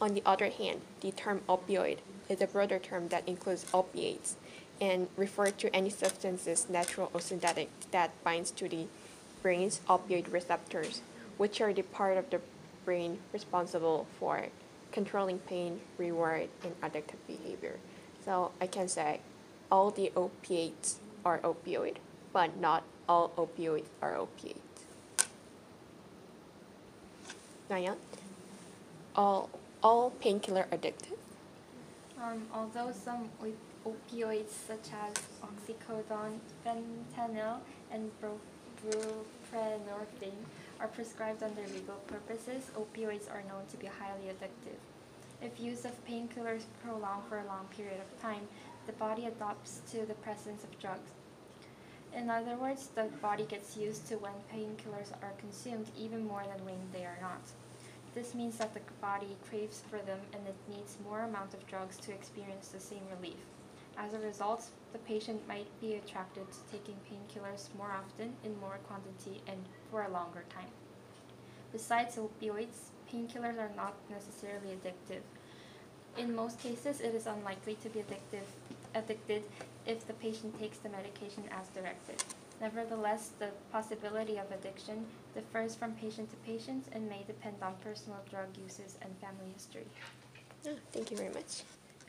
[0.00, 4.36] On the other hand, the term opioid is a broader term that includes opiates
[4.80, 8.86] and refers to any substances, natural or synthetic, that binds to the
[9.42, 11.02] brain's opioid receptors,
[11.36, 12.40] which are the part of the
[12.88, 14.46] brain responsible for
[14.92, 17.76] controlling pain, reward, and addictive behavior.
[18.24, 19.20] So I can say
[19.70, 21.96] all the opiates are opioid,
[22.32, 24.84] but not all opioids are opiates.
[27.68, 27.98] Nayan?
[29.14, 29.50] All
[29.82, 31.18] all painkiller addictive?
[32.18, 35.12] Um, although some op- opioids such as
[35.44, 37.58] oxycodone, fentanyl,
[37.92, 40.44] and buprenorphine
[40.80, 44.78] are prescribed under legal purposes, opioids are known to be highly addictive.
[45.40, 48.48] If use of painkillers prolonged for a long period of time,
[48.86, 51.10] the body adapts to the presence of drugs.
[52.16, 56.64] In other words, the body gets used to when painkillers are consumed even more than
[56.64, 57.42] when they are not.
[58.14, 61.96] This means that the body craves for them and it needs more amount of drugs
[61.98, 63.38] to experience the same relief.
[63.98, 68.78] As a result, the patient might be attracted to taking painkillers more often, in more
[68.86, 69.58] quantity, and
[69.90, 70.70] for a longer time.
[71.72, 75.22] Besides opioids, painkillers are not necessarily addictive.
[76.16, 78.46] In most cases, it is unlikely to be addictive,
[78.94, 79.42] addicted
[79.84, 82.22] if the patient takes the medication as directed.
[82.60, 88.18] Nevertheless, the possibility of addiction differs from patient to patient and may depend on personal
[88.30, 89.86] drug uses and family history.
[90.66, 91.62] Ah, thank you very much.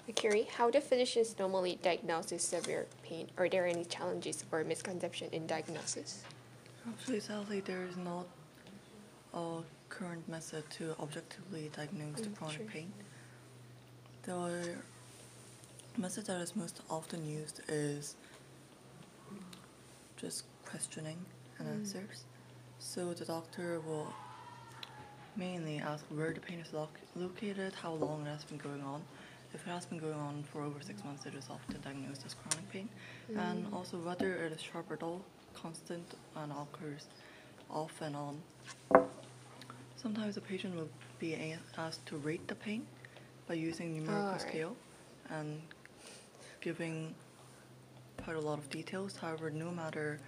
[0.09, 3.27] Akiri, how do physicians normally diagnose severe pain?
[3.37, 6.23] Are there any challenges or misconception in diagnosis?
[6.87, 8.25] Actually, sadly, there is not
[9.35, 12.65] a current method to objectively diagnose the Mm, chronic true.
[12.65, 12.93] pain.
[14.23, 14.75] The
[15.97, 18.15] method that is most often used is
[20.17, 21.23] just questioning
[21.59, 21.73] and Mm.
[21.79, 22.23] answers.
[22.79, 24.11] So the doctor will
[25.35, 29.05] mainly ask where the pain is loc- located, how long it has been going on.
[29.53, 32.33] If it has been going on for over six months, it is often diagnosed as
[32.35, 32.89] chronic pain.
[33.35, 33.73] And Mm.
[33.73, 37.07] also whether it is sharp or dull, constant, and occurs
[37.69, 38.41] off and on.
[39.95, 40.89] Sometimes the patient will
[41.19, 42.87] be a- asked to rate the pain
[43.47, 44.75] by using a numerical scale
[45.29, 45.61] and
[46.61, 47.15] giving
[48.17, 49.17] quite a lot of details.
[49.17, 50.19] However, no matter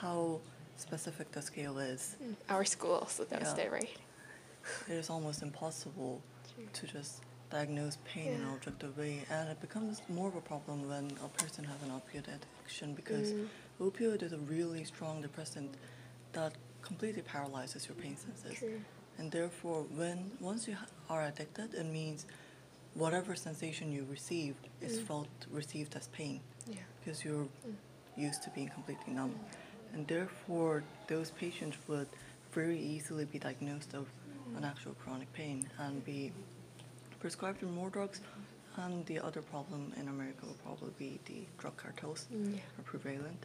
[0.00, 0.40] how
[0.76, 3.54] specific the scale is, Mm, Our school also does Yeah.
[3.54, 3.96] that, right?
[4.88, 6.22] it is almost impossible
[6.72, 8.54] to just diagnose pain in an Yeah.
[8.54, 12.26] objective way and it becomes more of a problem when a person has an opioid
[12.28, 13.48] addiction because Mm.
[13.80, 15.74] opioid is a really strong depressant
[16.32, 18.80] that completely paralyzes your pain senses True.
[19.18, 22.26] and therefore when once you ha- are addicted it means
[22.94, 25.06] whatever sensation you receive is Mm.
[25.06, 26.76] felt received as pain Yeah.
[26.98, 27.76] because you're Mm.
[28.16, 29.38] used to being completely numb.
[29.92, 32.08] And therefore, those patients would
[32.52, 34.08] very easily be diagnosed of
[34.56, 36.32] an actual chronic pain and be
[37.26, 38.20] prescribed more drugs.
[38.84, 42.78] And the other problem in America will probably be the drug cartels Mm, yeah.
[42.78, 43.42] are prevalent.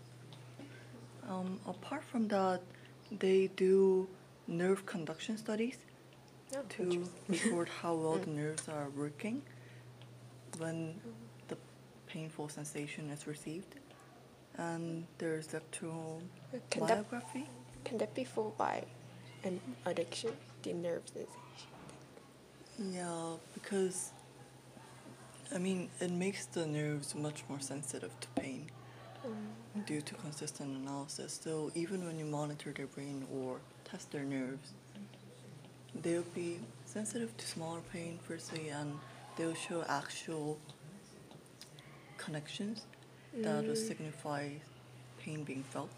[1.34, 2.62] Um, apart from that,
[3.24, 4.08] they do
[4.48, 5.78] nerve conduction studies
[6.58, 6.84] Oh, to
[7.36, 9.42] record how well the nerves are working
[10.62, 10.78] when
[11.48, 11.58] the
[12.14, 13.72] painful sensation is received.
[14.70, 17.44] and there's Can that, electromyography.
[17.88, 18.76] can that be fooled by
[19.48, 19.56] an
[19.86, 20.32] addiction,
[20.64, 21.41] the nerves sensation?
[22.80, 24.12] Yeah, because
[25.54, 28.68] I mean, it makes the nerves much more sensitive to pain
[29.86, 31.40] due to consistent analysis.
[31.44, 34.74] So even when you monitor their brain or test their nerves,
[36.02, 38.98] they'll be sensitive to smaller pain firstly, and
[39.36, 40.58] they'll show actual
[42.18, 42.86] connections
[43.34, 43.88] that will Mm.
[43.88, 44.50] signify
[45.20, 45.92] pain being felt.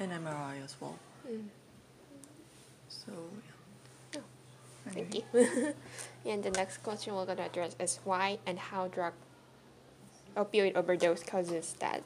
[0.00, 0.98] And MRI as well.
[1.26, 1.48] Mm.
[2.88, 3.12] So
[3.46, 3.57] yeah.
[4.92, 5.22] Thank you.
[6.26, 9.12] and the next question we're going to address is why and how drug
[10.36, 12.02] opioid overdose causes death.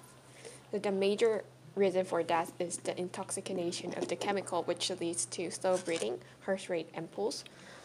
[0.71, 5.51] So the major reason for death is the intoxication of the chemical, which leads to
[5.51, 7.45] slow breathing, heart rate, and pulse.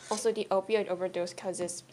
[0.10, 1.84] Also, the opioid overdose causes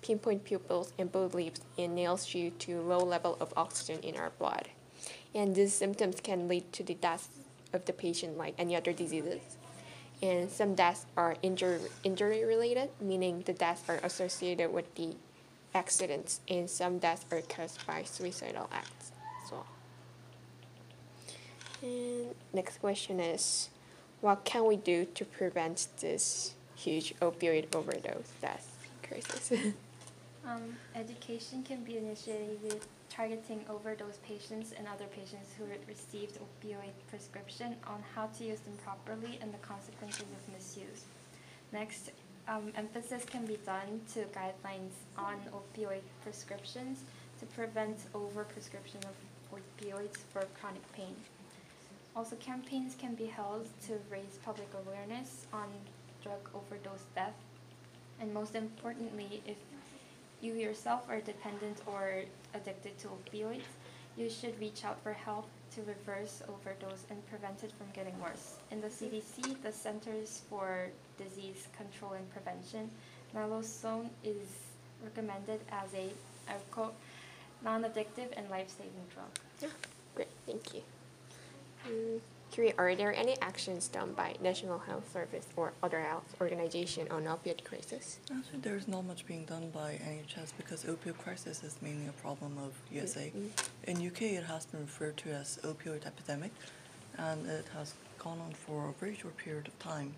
[0.00, 4.30] pinpoint pupils and blue lips and nails due to low level of oxygen in our
[4.30, 4.68] blood.
[5.34, 7.28] And these symptoms can lead to the death
[7.72, 9.40] of the patient like any other diseases.
[10.22, 15.16] And some deaths are injury, injury related, meaning the deaths are associated with the
[15.74, 19.10] accidents, and some deaths are caused by suicidal acts
[19.44, 19.66] as well.
[21.82, 23.68] And next question is,
[24.20, 29.52] what can we do to prevent this huge opioid overdose death crisis?
[30.44, 32.80] Um, education can be initiated
[33.14, 38.74] targeting overdose patients and other patients who received opioid prescription on how to use them
[38.82, 41.04] properly and the consequences of misuse.
[41.72, 42.10] Next,
[42.48, 47.04] um, emphasis can be done to guidelines on opioid prescriptions
[47.40, 49.14] to prevent overprescription of
[49.52, 51.14] opioids for chronic pain.
[52.16, 55.68] Also, campaigns can be held to raise public awareness on
[56.22, 57.34] drug overdose death.
[58.20, 59.56] And most importantly, if
[60.42, 62.22] you yourself are dependent or
[62.54, 63.62] addicted to opioids,
[64.16, 68.56] you should reach out for help to reverse overdose and prevent it from getting worse.
[68.70, 72.90] In the CDC, the Centers for Disease Control and Prevention,
[73.34, 74.48] naloxone is
[75.02, 76.10] recommended as a,
[76.48, 76.94] I quote,
[77.64, 79.30] non-addictive and life-saving drug.
[79.62, 79.68] Yeah,
[80.14, 80.82] great, thank you.
[81.88, 82.20] Mm,
[82.52, 87.24] Kiri, are there any actions done by National Health Service or other health organization on
[87.24, 88.18] opioid crisis?
[88.30, 92.58] Actually, there's not much being done by NHS because opioid crisis is mainly a problem
[92.58, 93.32] of USA.
[93.34, 93.48] Mm.
[93.84, 96.52] In UK, it has been referred to as opioid epidemic,
[97.16, 100.12] and it has gone on for a very short period of time.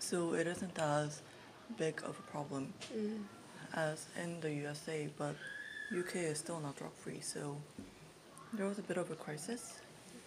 [0.00, 1.22] So it isn't as
[1.78, 3.24] big of a problem Mm.
[3.72, 5.34] as in the USA, but
[5.90, 7.20] UK is still not drug free.
[7.20, 7.56] So
[8.52, 9.80] there was a bit of a crisis,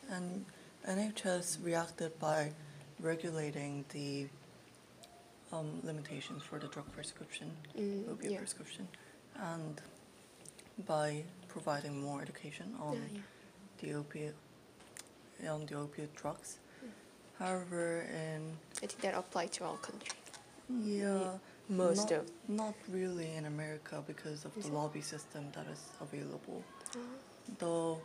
[0.09, 0.43] and
[0.87, 2.51] NHS reacted by
[2.99, 4.27] regulating the
[5.51, 8.37] um, limitations for the drug prescription, Mm, opioid yeah.
[8.37, 8.87] prescription,
[9.39, 9.81] and
[10.85, 13.21] by providing more education on Yeah, yeah.
[13.81, 14.35] the opiate
[15.49, 16.57] on the opiate drugs.
[16.83, 16.89] Mm.
[17.39, 20.13] However, in I think that applies to all countries.
[20.69, 21.37] yeah,
[21.69, 22.31] Most not, of.
[22.47, 24.75] not really in America because of Is the it?
[24.75, 26.63] lobby system that is available.
[26.93, 26.99] Uh,
[27.59, 28.01] Though,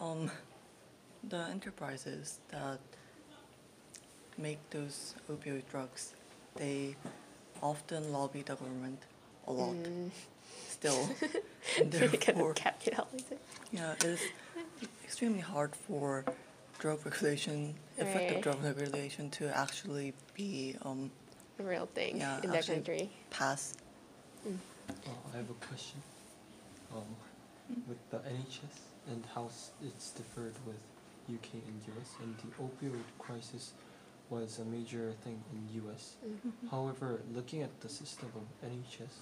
[0.00, 0.30] um,
[1.26, 2.78] the enterprises that
[4.36, 6.14] make those opioid drugs,
[6.56, 6.94] they
[7.62, 9.00] often lobby the government
[9.46, 9.74] a lot.
[9.74, 10.10] mm,
[10.68, 11.08] Still,
[11.78, 13.40] and they kind therefore, of capitalize it.
[13.72, 14.20] yeah, it is
[15.04, 16.24] extremely hard for
[16.78, 21.10] drug regulation, effective drug regulation, to actually be um,
[21.58, 23.10] A real thing Yeah, in that actually- country.
[23.30, 23.80] passed.
[24.46, 24.56] Mm.
[24.88, 26.00] Uh, I have a question.
[26.94, 27.04] Um,
[27.86, 28.78] with the NHS
[29.10, 29.50] and how
[29.82, 30.80] it's differed with
[31.34, 33.72] UK and US, and the opioid crisis
[34.30, 36.16] was a major thing in US.
[36.26, 36.70] Mm.
[36.70, 39.14] However, looking at the system of NHS,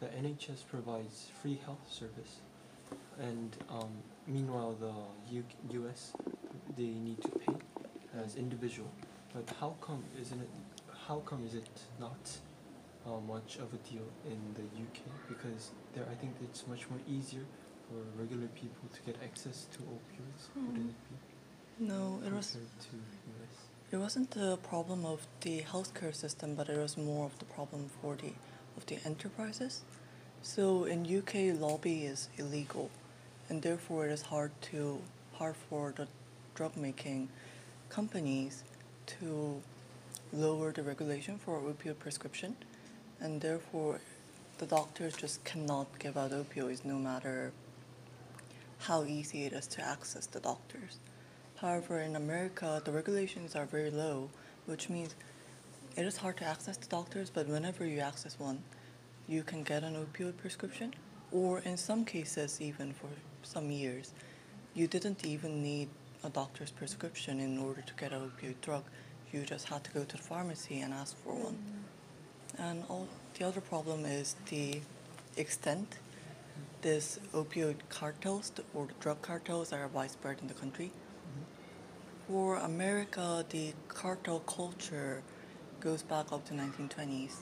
[0.00, 2.40] the NHS provides free health service,
[3.20, 3.90] and um,
[4.26, 4.94] meanwhile the
[5.34, 6.12] U- US
[6.76, 7.54] they need to pay
[8.24, 8.90] as individual.
[9.34, 10.48] But how come isn't it?
[11.08, 11.68] How come is it
[11.98, 12.38] not
[13.06, 15.00] uh, much of a deal in the UK?
[15.28, 17.44] Because there, I think it's much more easier
[17.88, 20.42] for regular people to get access to opioids.
[20.54, 21.16] Wouldn't it be
[21.82, 22.56] No, it was.
[23.90, 27.90] It wasn't the problem of the healthcare system, but it was more of the problem
[28.00, 28.32] for the
[28.76, 29.82] of the enterprises.
[30.42, 32.88] So in UK, lobby is illegal,
[33.48, 35.00] and therefore it is hard to
[35.32, 36.06] hard for the
[36.54, 37.28] drug making
[37.88, 38.62] companies
[39.18, 39.60] to
[40.32, 42.54] lower the regulation for opioid prescription,
[43.20, 44.00] and therefore
[44.58, 47.50] the doctors just cannot give out opioids no matter
[48.78, 50.98] how easy it is to access the doctors.
[51.62, 54.30] However, in America, the regulations are very low,
[54.66, 55.14] which means
[55.96, 58.64] it is hard to access the doctors, but whenever you access one,
[59.28, 60.92] you can get an opioid prescription,
[61.30, 63.06] or in some cases, even for
[63.44, 64.10] some years,
[64.74, 65.88] you didn't even need
[66.24, 68.82] a doctor's prescription in order to get an opioid drug.
[69.32, 71.58] You just had to go to the pharmacy and ask for one.
[72.58, 73.06] And all,
[73.38, 74.80] the other problem is the
[75.36, 75.98] extent
[76.80, 80.90] this opioid cartels or drug cartels are widespread in the country.
[82.32, 85.22] For America, the cartel culture
[85.80, 87.40] goes back up to 1920s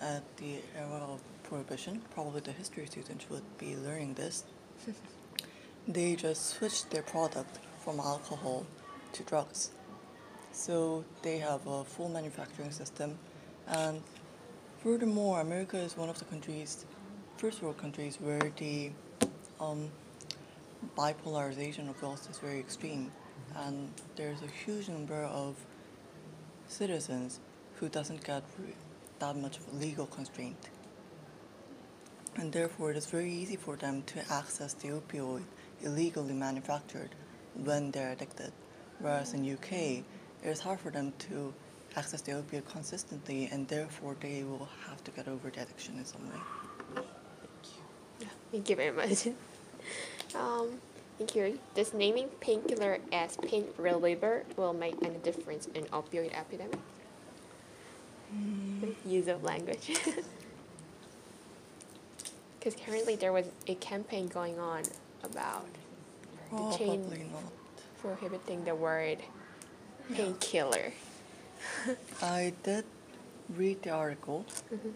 [0.00, 2.00] at the era of prohibition.
[2.14, 4.44] Probably the history students would be learning this.
[5.88, 8.66] they just switched their product from alcohol
[9.14, 9.72] to drugs.
[10.52, 13.18] So they have a full manufacturing system,
[13.66, 14.00] and
[14.78, 16.86] furthermore, America is one of the countries,
[17.36, 18.92] first world countries, where the
[19.58, 19.90] um,
[20.96, 23.10] bipolarization of wealth is very extreme,
[23.56, 25.56] and there's a huge number of
[26.68, 27.40] citizens
[27.76, 28.42] who doesn't get
[29.18, 30.70] that much of legal constraint.
[32.36, 35.42] And therefore, it is very easy for them to access the opioid
[35.82, 37.10] illegally manufactured
[37.54, 38.52] when they're addicted.
[39.00, 40.04] Whereas in UK, it
[40.44, 41.52] is hard for them to
[41.96, 46.04] access the opioid consistently, and therefore they will have to get over the addiction in
[46.04, 46.40] some way.
[46.94, 47.06] Thank
[47.64, 47.82] you.
[48.20, 49.28] Yeah, Thank you very much.
[50.34, 50.80] um,
[51.18, 51.58] thank you.
[51.74, 56.78] Does naming painkiller as pain reliever will make any difference in opioid epidemic?
[59.06, 59.92] Use of language.
[62.58, 64.84] Because currently there was a campaign going on
[65.24, 65.66] about
[66.52, 67.42] The chain- Probably not.
[67.98, 69.18] prohibiting the word
[70.14, 70.92] painkiller.
[72.22, 72.84] I did
[73.56, 74.46] read the article.
[74.72, 74.90] Mm-hmm.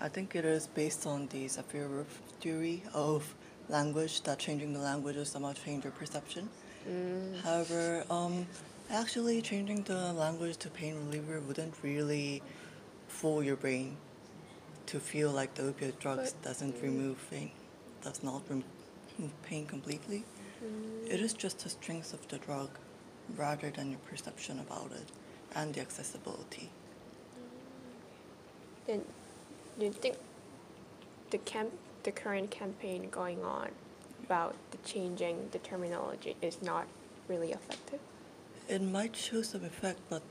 [0.00, 3.34] I think it is based on the Sapir-Whorf theory of
[3.68, 6.48] language that changing the language will somehow change your perception.
[6.88, 7.40] Mm.
[7.42, 8.46] However, um,
[8.90, 12.42] actually changing the language to pain reliever wouldn't really
[13.08, 13.96] fool your brain
[14.86, 17.50] to feel like the opioid drugs But- doesn't remove pain,
[18.02, 18.64] does not remove
[19.42, 20.24] pain completely.
[21.08, 22.70] It is just the strength of the drug
[23.36, 25.08] rather than your perception about it
[25.54, 26.70] and the accessibility.
[28.86, 29.04] Then,
[29.78, 30.16] do you think
[31.30, 31.70] the camp,
[32.04, 33.70] the current campaign going on
[34.24, 36.86] about the changing the terminology is not
[37.28, 38.00] really effective?
[38.68, 40.22] It might show some effect, but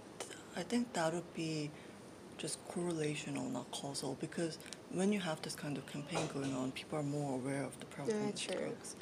[0.55, 1.71] I think that would be
[2.37, 4.57] just correlational, not causal, because
[4.91, 7.85] when you have this kind of campaign going on, people are more aware of the
[7.85, 8.55] prevalence true.
[8.55, 8.95] of drugs.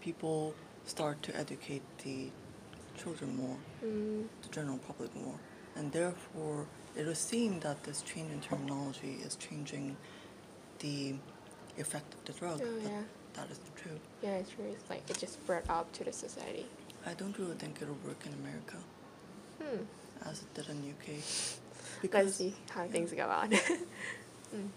[0.00, 2.30] People start to educate the
[2.96, 5.38] children more, Mm, the general public more,
[5.76, 9.96] and therefore it would seem that this change in terminology is changing
[10.78, 11.14] the
[11.78, 12.60] effect of the drug.
[12.62, 13.02] Oh, yeah.
[13.34, 13.98] that isn't true.
[14.22, 14.64] yeah, it's true.
[14.70, 16.66] It's like it just spread out to the society.
[17.06, 18.76] I don't really think it'll work in America
[19.62, 19.84] Hmm.
[20.28, 21.20] as it did in UK.
[22.12, 22.88] Let's see how yeah.
[22.90, 23.50] things go on.
[24.54, 24.68] mm.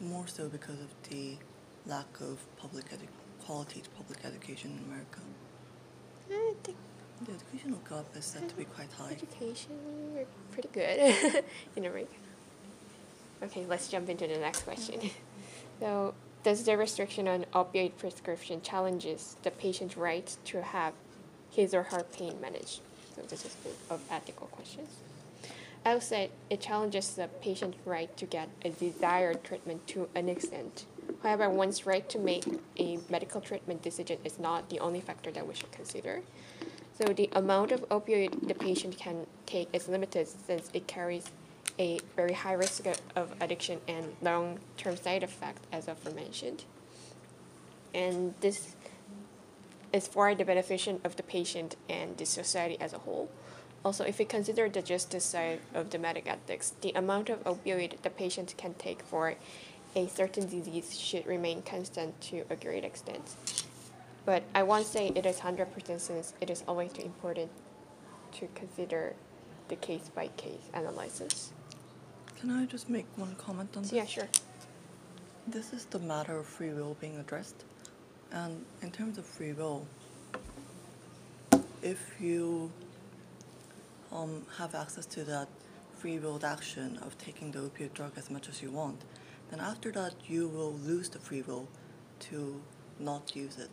[0.00, 1.36] More so because of the
[1.86, 3.08] lack of public edu-
[3.44, 5.20] quality to public education in America.
[6.30, 6.76] I think
[7.24, 9.12] The educational gap is said to be quite high.
[9.12, 9.70] education
[10.14, 11.44] we're pretty good
[11.76, 12.10] in America.
[13.42, 15.00] Okay, let's jump into the next question.
[15.80, 16.14] so,
[16.46, 20.92] does the restriction on opioid prescription challenges the patient's right to have
[21.50, 22.82] his or her pain managed?
[23.16, 24.90] So this is a- of ethical questions.
[25.84, 30.28] I would say it challenges the patient's right to get a desired treatment to an
[30.28, 30.86] extent.
[31.24, 32.44] However, one's right to make
[32.78, 36.22] a medical treatment decision is not the only factor that we should consider.
[36.96, 41.24] So the amount of opioid the patient can take is limited since it carries
[41.78, 46.64] a very high risk of- addiction and long-term side effect, as aforementioned.
[47.94, 48.76] And this
[49.92, 53.28] is for the benefit of the patient and the society as a whole.
[53.84, 58.02] Also, if we consider the justice side of the medic ethics, the amount of opioid
[58.02, 59.36] the patient can take for
[59.94, 63.36] a certain disease should remain constant to a great extent.
[64.24, 67.50] But I won't say it is 100% since it is always too important
[68.32, 69.14] to consider
[69.68, 71.52] the case by case analysis.
[72.40, 73.92] Can I just make one comment on this?
[73.92, 74.28] Yeah, sure.
[75.46, 77.64] This is the matter of free will being addressed.
[78.32, 79.86] And in terms of free will,
[81.82, 82.70] if you
[84.12, 85.48] um, have access to that
[85.96, 89.02] free willed action of taking the opioid drug as much as you want,
[89.50, 91.68] then after that you will lose the free will
[92.18, 92.60] to
[92.98, 93.70] not use it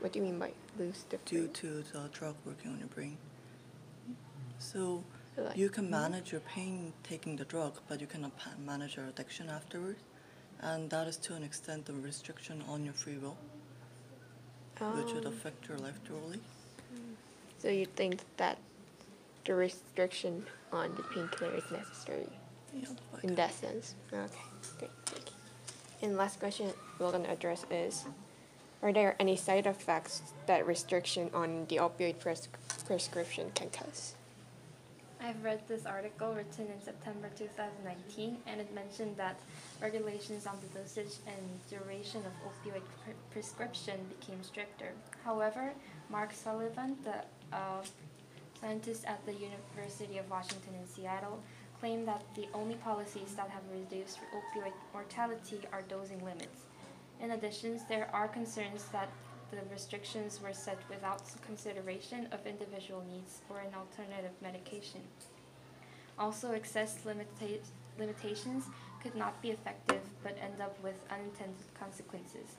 [0.00, 2.88] What do you mean by lose the free due to the drug working on your
[2.88, 3.18] brain.
[4.58, 5.04] So,
[5.36, 5.90] like- you can Mhm.
[5.90, 10.00] manage your pain taking the drug, but you cannot pa- manage your addiction afterwards.
[10.60, 13.36] And that is to an extent a restriction on your free will,
[14.78, 15.28] which would Oh.
[15.28, 16.40] affect your life truly.
[17.58, 18.58] So you think that
[19.44, 22.28] the restriction on the painkiller is necessary
[22.72, 23.94] Yeah, like in that sense?
[24.12, 24.42] Okay,
[24.78, 25.36] great, thank you.
[26.02, 28.04] And last question we're gonna address is,
[28.82, 32.48] Are there any side effects that restriction on the opioid pres-
[32.86, 34.14] prescription can cause?
[35.22, 39.38] I've read this article written in September 2019, and it mentioned that
[39.82, 41.36] regulations on the dosage and
[41.68, 44.92] duration of opioid pre- prescription became stricter.
[45.22, 45.72] However,
[46.08, 47.16] Mark Sullivan, the
[47.54, 47.82] uh,
[48.60, 51.38] scientist at the University of Washington in Seattle,
[51.80, 56.64] claimed that the only policies that have reduced opioid mortality are dosing limits.
[57.20, 59.10] In addition, there are concerns that
[59.50, 65.00] the restrictions were set without consideration of individual needs or an alternative medication.
[66.18, 67.60] Also, excess limita-
[67.98, 68.64] limitations
[69.02, 72.56] could not be effective but end up with unintended consequences.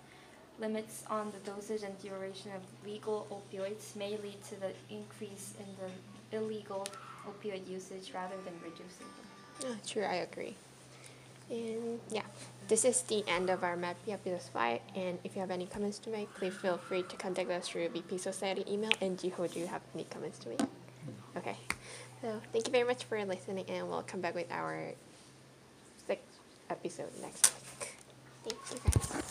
[0.59, 5.65] Limits on the dosage and duration of legal opioids may lead to the increase in
[5.79, 6.85] the illegal
[7.27, 9.65] opioid usage rather than reducing them.
[9.65, 10.55] Oh, true, I agree.
[11.51, 12.23] And yeah,
[12.69, 14.79] this is the end of our MAPI episode 5.
[14.95, 17.89] And if you have any comments to make, please feel free to contact us through
[17.89, 18.91] BP Society email.
[19.01, 20.61] And Jiho, do you have any comments to make?
[21.35, 21.57] Okay.
[22.21, 24.93] So thank you very much for listening, and we'll come back with our
[26.07, 27.95] sixth episode next week.
[28.45, 29.21] Thank you guys.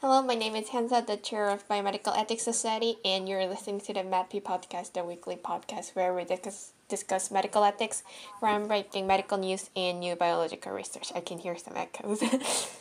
[0.00, 3.92] Hello, my name is Hansa, the chair of Biomedical Ethics Society, and you're listening to
[3.92, 8.02] the MAPI podcast, the weekly podcast where we discuss, discuss medical ethics,
[8.40, 11.12] groundbreaking medical news, and new biological research.
[11.14, 12.22] I can hear some echoes.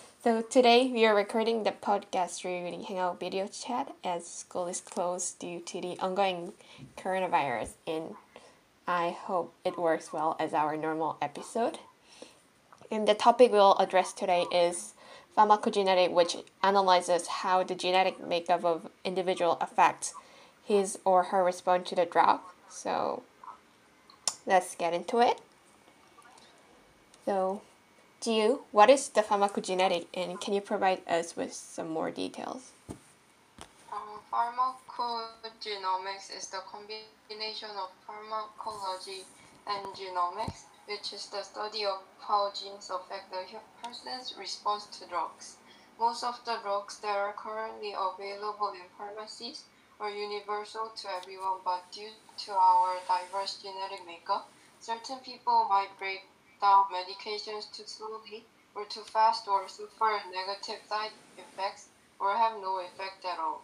[0.23, 4.81] so today we are recording the podcast through the Hangout video chat as school is
[4.81, 6.53] closed due to the ongoing
[6.97, 8.15] coronavirus, and
[8.87, 11.79] I hope it works well as our normal episode.
[12.91, 14.93] And the topic we'll address today is
[15.35, 20.13] pharmacogenetic, which analyzes how the genetic makeup of individual affects
[20.63, 22.39] his or her response to the drug.
[22.69, 23.23] So
[24.45, 25.39] let's get into it.
[27.25, 27.61] So,
[28.21, 32.71] Jiho, what is the pharmacogenetic, and can you provide us with some more details?
[33.91, 39.25] Um, pharmacogenomics is the combination of pharmacology
[39.67, 43.43] and genomics which is the study of how genes affect the
[43.83, 45.57] person's response to drugs.
[45.99, 49.63] Most of the drugs that are currently available in pharmacies
[49.99, 54.49] are universal to everyone, but due to our diverse genetic makeup,
[54.79, 56.23] certain people might break
[56.61, 58.45] down medications too slowly
[58.75, 61.89] or too fast or suffer negative side effects
[62.19, 63.63] or have no effect at all.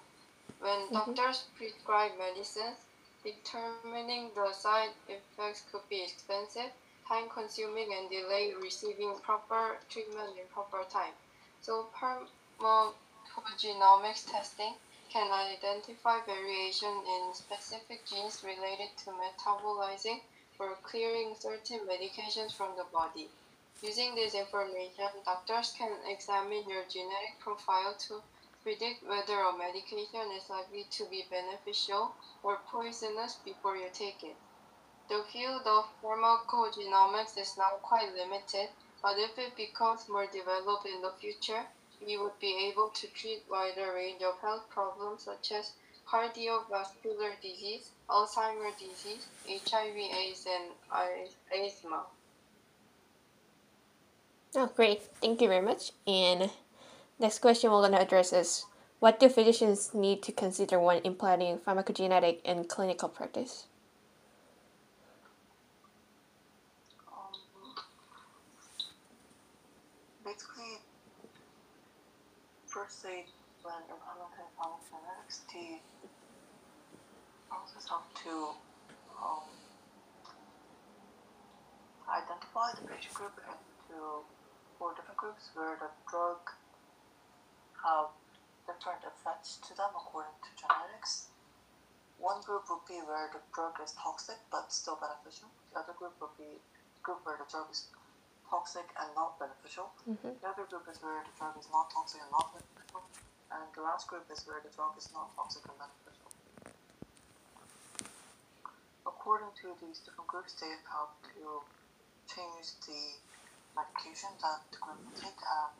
[0.59, 0.93] When mm-hmm.
[0.93, 2.77] doctors prescribe medicines,
[3.23, 6.71] determining the side effects could be expensive
[7.07, 11.13] time consuming and delay receiving proper treatment in proper time.
[11.61, 11.87] So
[12.59, 14.75] pharmacogenomics testing
[15.11, 20.21] can identify variation in specific genes related to metabolizing
[20.57, 23.27] or clearing certain medications from the body.
[23.81, 28.21] Using this information, doctors can examine your genetic profile to
[28.63, 32.13] predict whether a medication is likely to be beneficial
[32.43, 34.35] or poisonous before you take it.
[35.09, 38.69] The field of pharmacogenomics is now quite limited,
[39.01, 41.65] but if it becomes more developed in the future,
[42.05, 45.73] we would be able to treat wider range of health problems such as
[46.07, 52.03] cardiovascular disease, Alzheimer's disease, HIV, AIDS, and asthma.
[54.55, 55.01] Oh, great.
[55.21, 55.93] Thank you very much.
[56.05, 56.49] And
[57.19, 58.65] next question we're going to address is
[58.99, 63.67] what do physicians need to consider when implementing pharmacogenetic in clinical practice?
[72.91, 73.23] Firstly,
[73.63, 75.79] when implementing pharmacogenetics, the
[77.47, 78.51] also have to
[79.15, 79.47] um,
[82.11, 84.27] identify the patient group into
[84.75, 86.43] four different groups where the drug
[87.79, 88.11] have
[88.67, 91.31] different effects to them according to genetics.
[92.19, 95.47] One group would be where the drug is toxic but still beneficial.
[95.71, 97.87] The other group would be the group where the drug is
[98.51, 99.95] toxic and not beneficial.
[100.03, 100.35] Mm-hmm.
[100.43, 103.07] The other group is where the drug is not toxic and not beneficial.
[103.47, 106.29] And the last group is where the drug is not toxic and beneficial.
[109.07, 111.63] According to these different groups, they have to
[112.27, 113.15] change the
[113.71, 115.71] medication that the group take and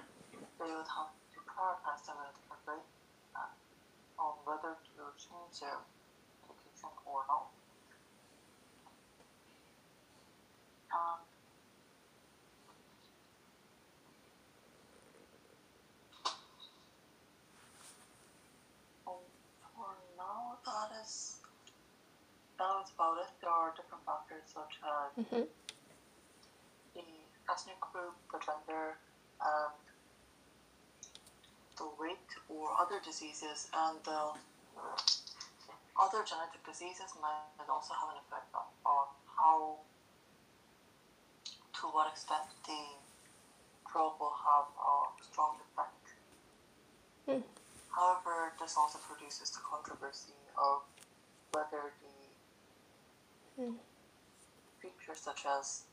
[0.56, 2.80] they would have to prioritize them in a different way
[3.36, 3.52] uh,
[4.16, 5.84] on whether to change their
[6.48, 7.52] medication or not.
[10.92, 11.20] Um,
[22.84, 23.32] is about it.
[23.42, 25.46] There are different factors such as mm-hmm.
[26.94, 27.08] the
[27.50, 28.98] ethnic group, the gender,
[31.78, 34.38] the weight, or other diseases, and uh,
[35.98, 39.82] other genetic diseases might also have an effect on, on how,
[41.74, 42.82] to what extent the
[43.92, 46.06] drug will have a strong effect.
[47.26, 47.42] Hmm.
[47.90, 50.86] However, this also produces the controversy of
[51.52, 52.11] whether the
[53.58, 53.76] Hmm.
[54.82, 55.84] features such as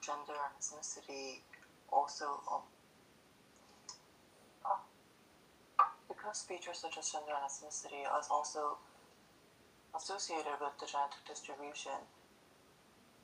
[0.00, 1.40] gender and ethnicity
[1.90, 2.62] also um,
[4.64, 8.78] uh, because features such as gender and ethnicity are also
[9.94, 12.00] associated with the genetic distribution,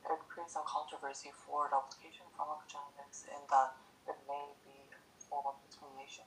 [0.04, 3.72] it creates some controversy for the application of pharmacogenetics in that
[4.08, 6.24] it may be a form of discrimination.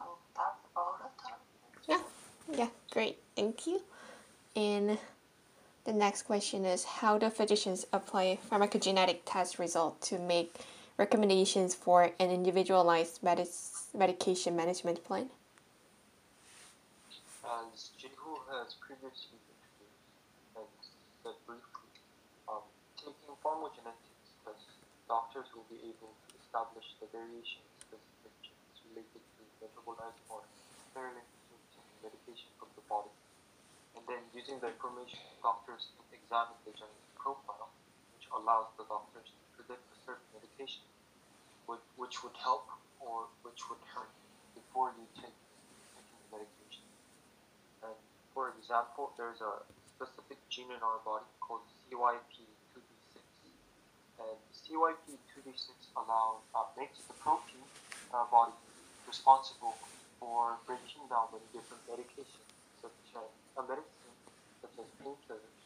[0.00, 1.14] And that's about it.
[1.88, 2.02] Yeah,
[2.50, 3.82] yeah, great, thank you.
[4.56, 4.98] And
[5.84, 10.54] the next question is how do physicians apply pharmacogenetic test result to make
[10.98, 15.30] recommendations for an individualized medis- medication management plan?
[17.44, 20.92] As Jiho has previously introduced
[21.24, 21.90] said briefly,
[22.48, 22.62] um,
[22.96, 24.76] taking pharmacogenetics tests,
[25.08, 28.32] doctors will be able to establish the variation specific
[28.92, 30.44] related to metabolizing or
[30.92, 31.26] sterilizing
[32.04, 33.10] medication from the body.
[33.96, 37.70] And then using the information, doctors can examine the genetic profile,
[38.14, 40.86] which allows the doctors to predict a certain medication,
[41.66, 44.12] which, which would help or which would hurt
[44.54, 45.34] before you take
[45.96, 46.86] taking the medication.
[47.82, 47.96] And
[48.34, 49.64] for example, there's a
[49.96, 53.18] specific gene in our body called CYP2D6,
[54.22, 58.54] and CYP2D6 allows uh, makes the protein in our body
[59.06, 59.74] responsible
[60.20, 62.49] for breaking down many different medications,
[62.82, 64.14] such as a medicine
[64.60, 65.60] such as painkillers.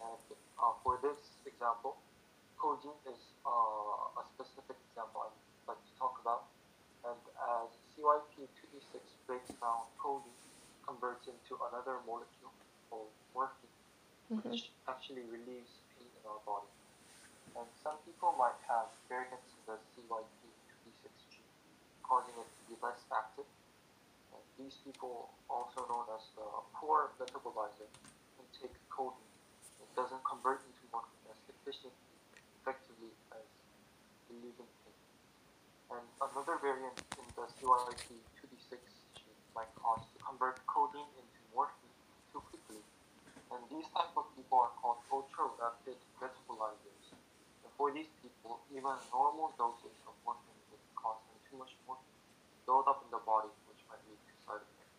[0.00, 0.20] And
[0.60, 1.96] uh, for this example,
[2.58, 6.48] codeine is uh, a specific example I'd like to talk about.
[7.04, 7.18] And
[7.60, 10.38] as CYP2D6 breaks down codeine,
[10.86, 12.52] converts into another molecule
[12.90, 13.70] called morphine,
[14.32, 14.48] Mm-hmm.
[14.48, 16.70] which actually relieves pain in our body.
[17.52, 21.52] And some people might have variants in the CYP2D6 gene,
[22.00, 23.44] causing it to be less active.
[24.62, 26.46] These people, also known as the
[26.78, 27.90] poor metabolizer,
[28.38, 29.34] can take codeine.
[29.82, 32.14] It doesn't convert into morphine as efficiently,
[32.62, 33.42] effectively as
[34.30, 35.02] relieving pain.
[35.98, 38.78] And another variant in the CYP2D6
[39.18, 41.98] gene might cause to convert codeine into morphine
[42.30, 42.86] too quickly.
[43.50, 47.10] And these type of people are called ultra-rapid metabolizers.
[47.66, 52.12] And for these people, even normal doses of morphine would cause them too much morphine
[52.66, 54.96] build up in the body, which might lead to side effects.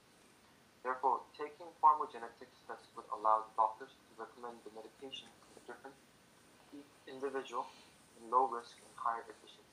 [0.84, 5.96] Therefore, taking pharmacogenetics tests would allow doctors to recommend the medication for the different
[7.08, 7.66] individual
[8.20, 9.64] in low risk and higher efficiency.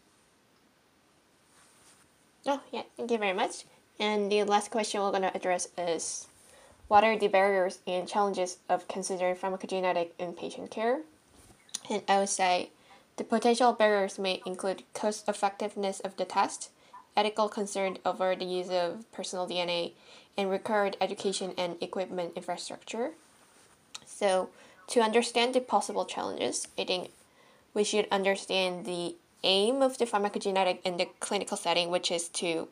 [2.46, 3.64] Oh, yeah, thank you very much.
[3.98, 6.28] And the last question we're going to address is
[6.88, 11.00] what are the barriers and challenges of considering pharmacogenetic in patient care?
[11.90, 12.70] And I would say
[13.16, 16.70] the potential barriers may include cost effectiveness of the test,
[17.16, 19.92] ethical concern over the use of personal DNA,
[20.36, 23.12] and required education and equipment infrastructure.
[24.06, 24.50] So,
[24.88, 27.10] to understand the possible challenges, I think
[27.74, 32.68] we should understand the aim of the pharmacogenetic in the clinical setting, which is to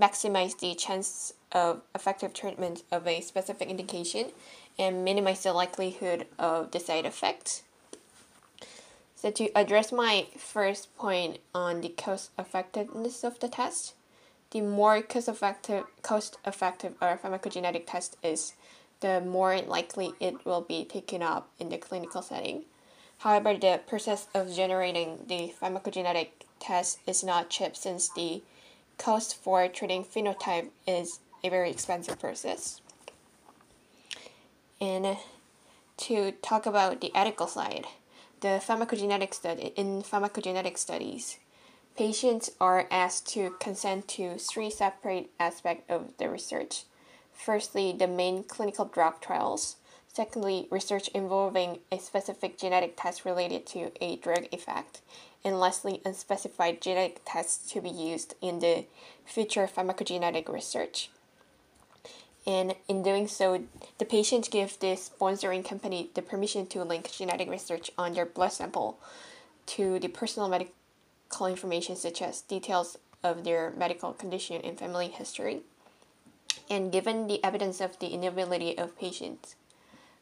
[0.00, 4.26] maximize the chance of effective treatment of a specific indication
[4.78, 7.62] and minimize the likelihood of the side effects.
[9.14, 13.94] So, to address my first point on the cost effectiveness of the test,
[14.52, 18.52] the more cost effective cost effective our pharmacogenetic test is,
[19.00, 22.64] the more likely it will be taken up in the clinical setting.
[23.18, 26.28] However, the process of generating the pharmacogenetic
[26.60, 28.42] test is not cheap since the
[28.98, 32.80] cost for treating phenotype is a very expensive process.
[34.80, 35.16] And
[35.98, 37.86] to talk about the ethical side,
[38.40, 41.38] the pharmacogenetic study in pharmacogenetic studies,
[41.96, 46.84] patients are asked to consent to three separate aspects of the research.
[47.32, 49.76] Firstly, the main clinical drug trials.
[50.08, 55.00] Secondly, research involving a specific genetic test related to a drug effect.
[55.44, 58.84] And lastly, unspecified genetic tests to be used in the
[59.24, 61.10] future pharmacogenetic research.
[62.46, 63.64] And in doing so,
[63.98, 68.52] the patient gives the sponsoring company the permission to link genetic research on their blood
[68.52, 68.98] sample
[69.66, 70.74] to the personal medical
[71.40, 75.60] information, such as details of their medical condition and family history.
[76.70, 79.56] And given the evidence of the inability of patients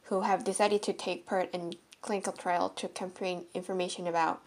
[0.04, 4.40] who have decided to take part in clinical trial to obtain information about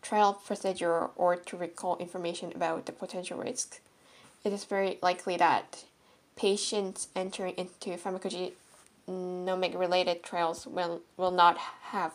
[0.00, 3.80] trial procedure or to recall information about the potential risks,
[4.44, 5.84] it is very likely that
[6.36, 12.12] patients entering into pharmacogenomic related trials will, will not have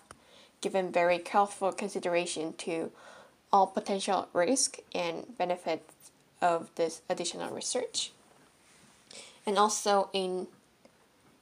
[0.62, 2.92] given very careful consideration to
[3.52, 6.12] all potential risk and benefits
[6.42, 8.12] of this additional research.
[9.46, 10.48] And also in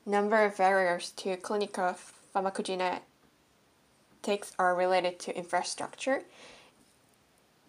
[0.05, 1.95] number of barriers to clinical
[2.33, 3.01] pharmacogenetics
[4.59, 6.23] are related to infrastructure.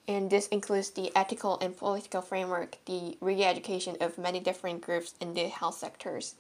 [0.07, 5.35] And this includes the ethical and political framework, the re-education of many different groups in
[5.35, 6.37] the health sectors,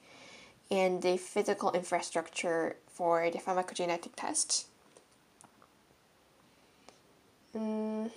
[0.71, 4.67] and the physical infrastructure for the pharmacogenetic tests.
[7.57, 8.11] Mm,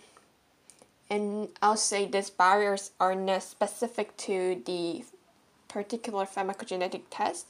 [1.09, 5.05] and I'll say these barriers are not specific to the
[5.67, 7.47] particular pharmacogenetic test.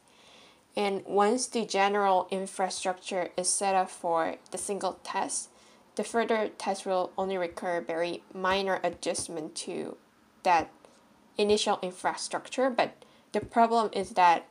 [0.76, 5.50] And once the general infrastructure is set up for the single test,
[5.96, 9.98] the further test will only require very minor adjustment to
[10.44, 10.70] that
[11.38, 12.70] initial infrastructure.
[12.70, 14.48] But the problem is that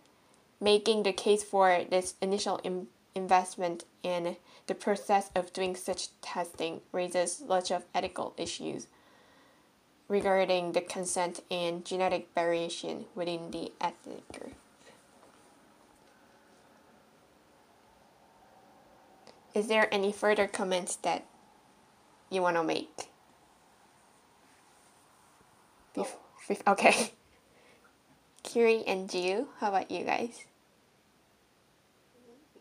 [0.60, 4.36] making the case for this initial Im- investment in
[4.68, 8.88] the process of doing such testing raises lots of ethical issues
[10.08, 14.54] regarding the consent and genetic variation within the ethnic group.
[19.54, 21.26] Is there any further comments that
[22.30, 23.10] you want to make?
[25.96, 26.16] Bef-
[26.48, 27.12] bef- okay.
[28.44, 30.44] Kiri and Jiho, how about you guys?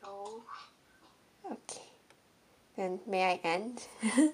[0.04, 0.44] No.
[1.52, 1.87] Okay.
[2.78, 3.82] Then may I end?
[4.14, 4.32] so,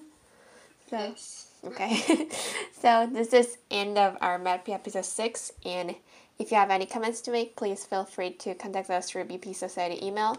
[0.90, 1.48] Yes.
[1.66, 2.28] Okay.
[2.80, 5.94] so this is end of our MedP episode 6 and
[6.38, 9.54] if you have any comments to make, please feel free to contact us through BP
[9.54, 10.36] Society email.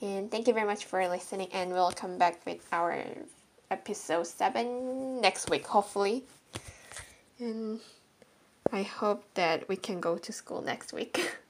[0.00, 3.04] And thank you very much for listening and we'll come back with our
[3.70, 6.24] episode 7 next week, hopefully.
[7.38, 7.80] And
[8.72, 11.36] I hope that we can go to school next week.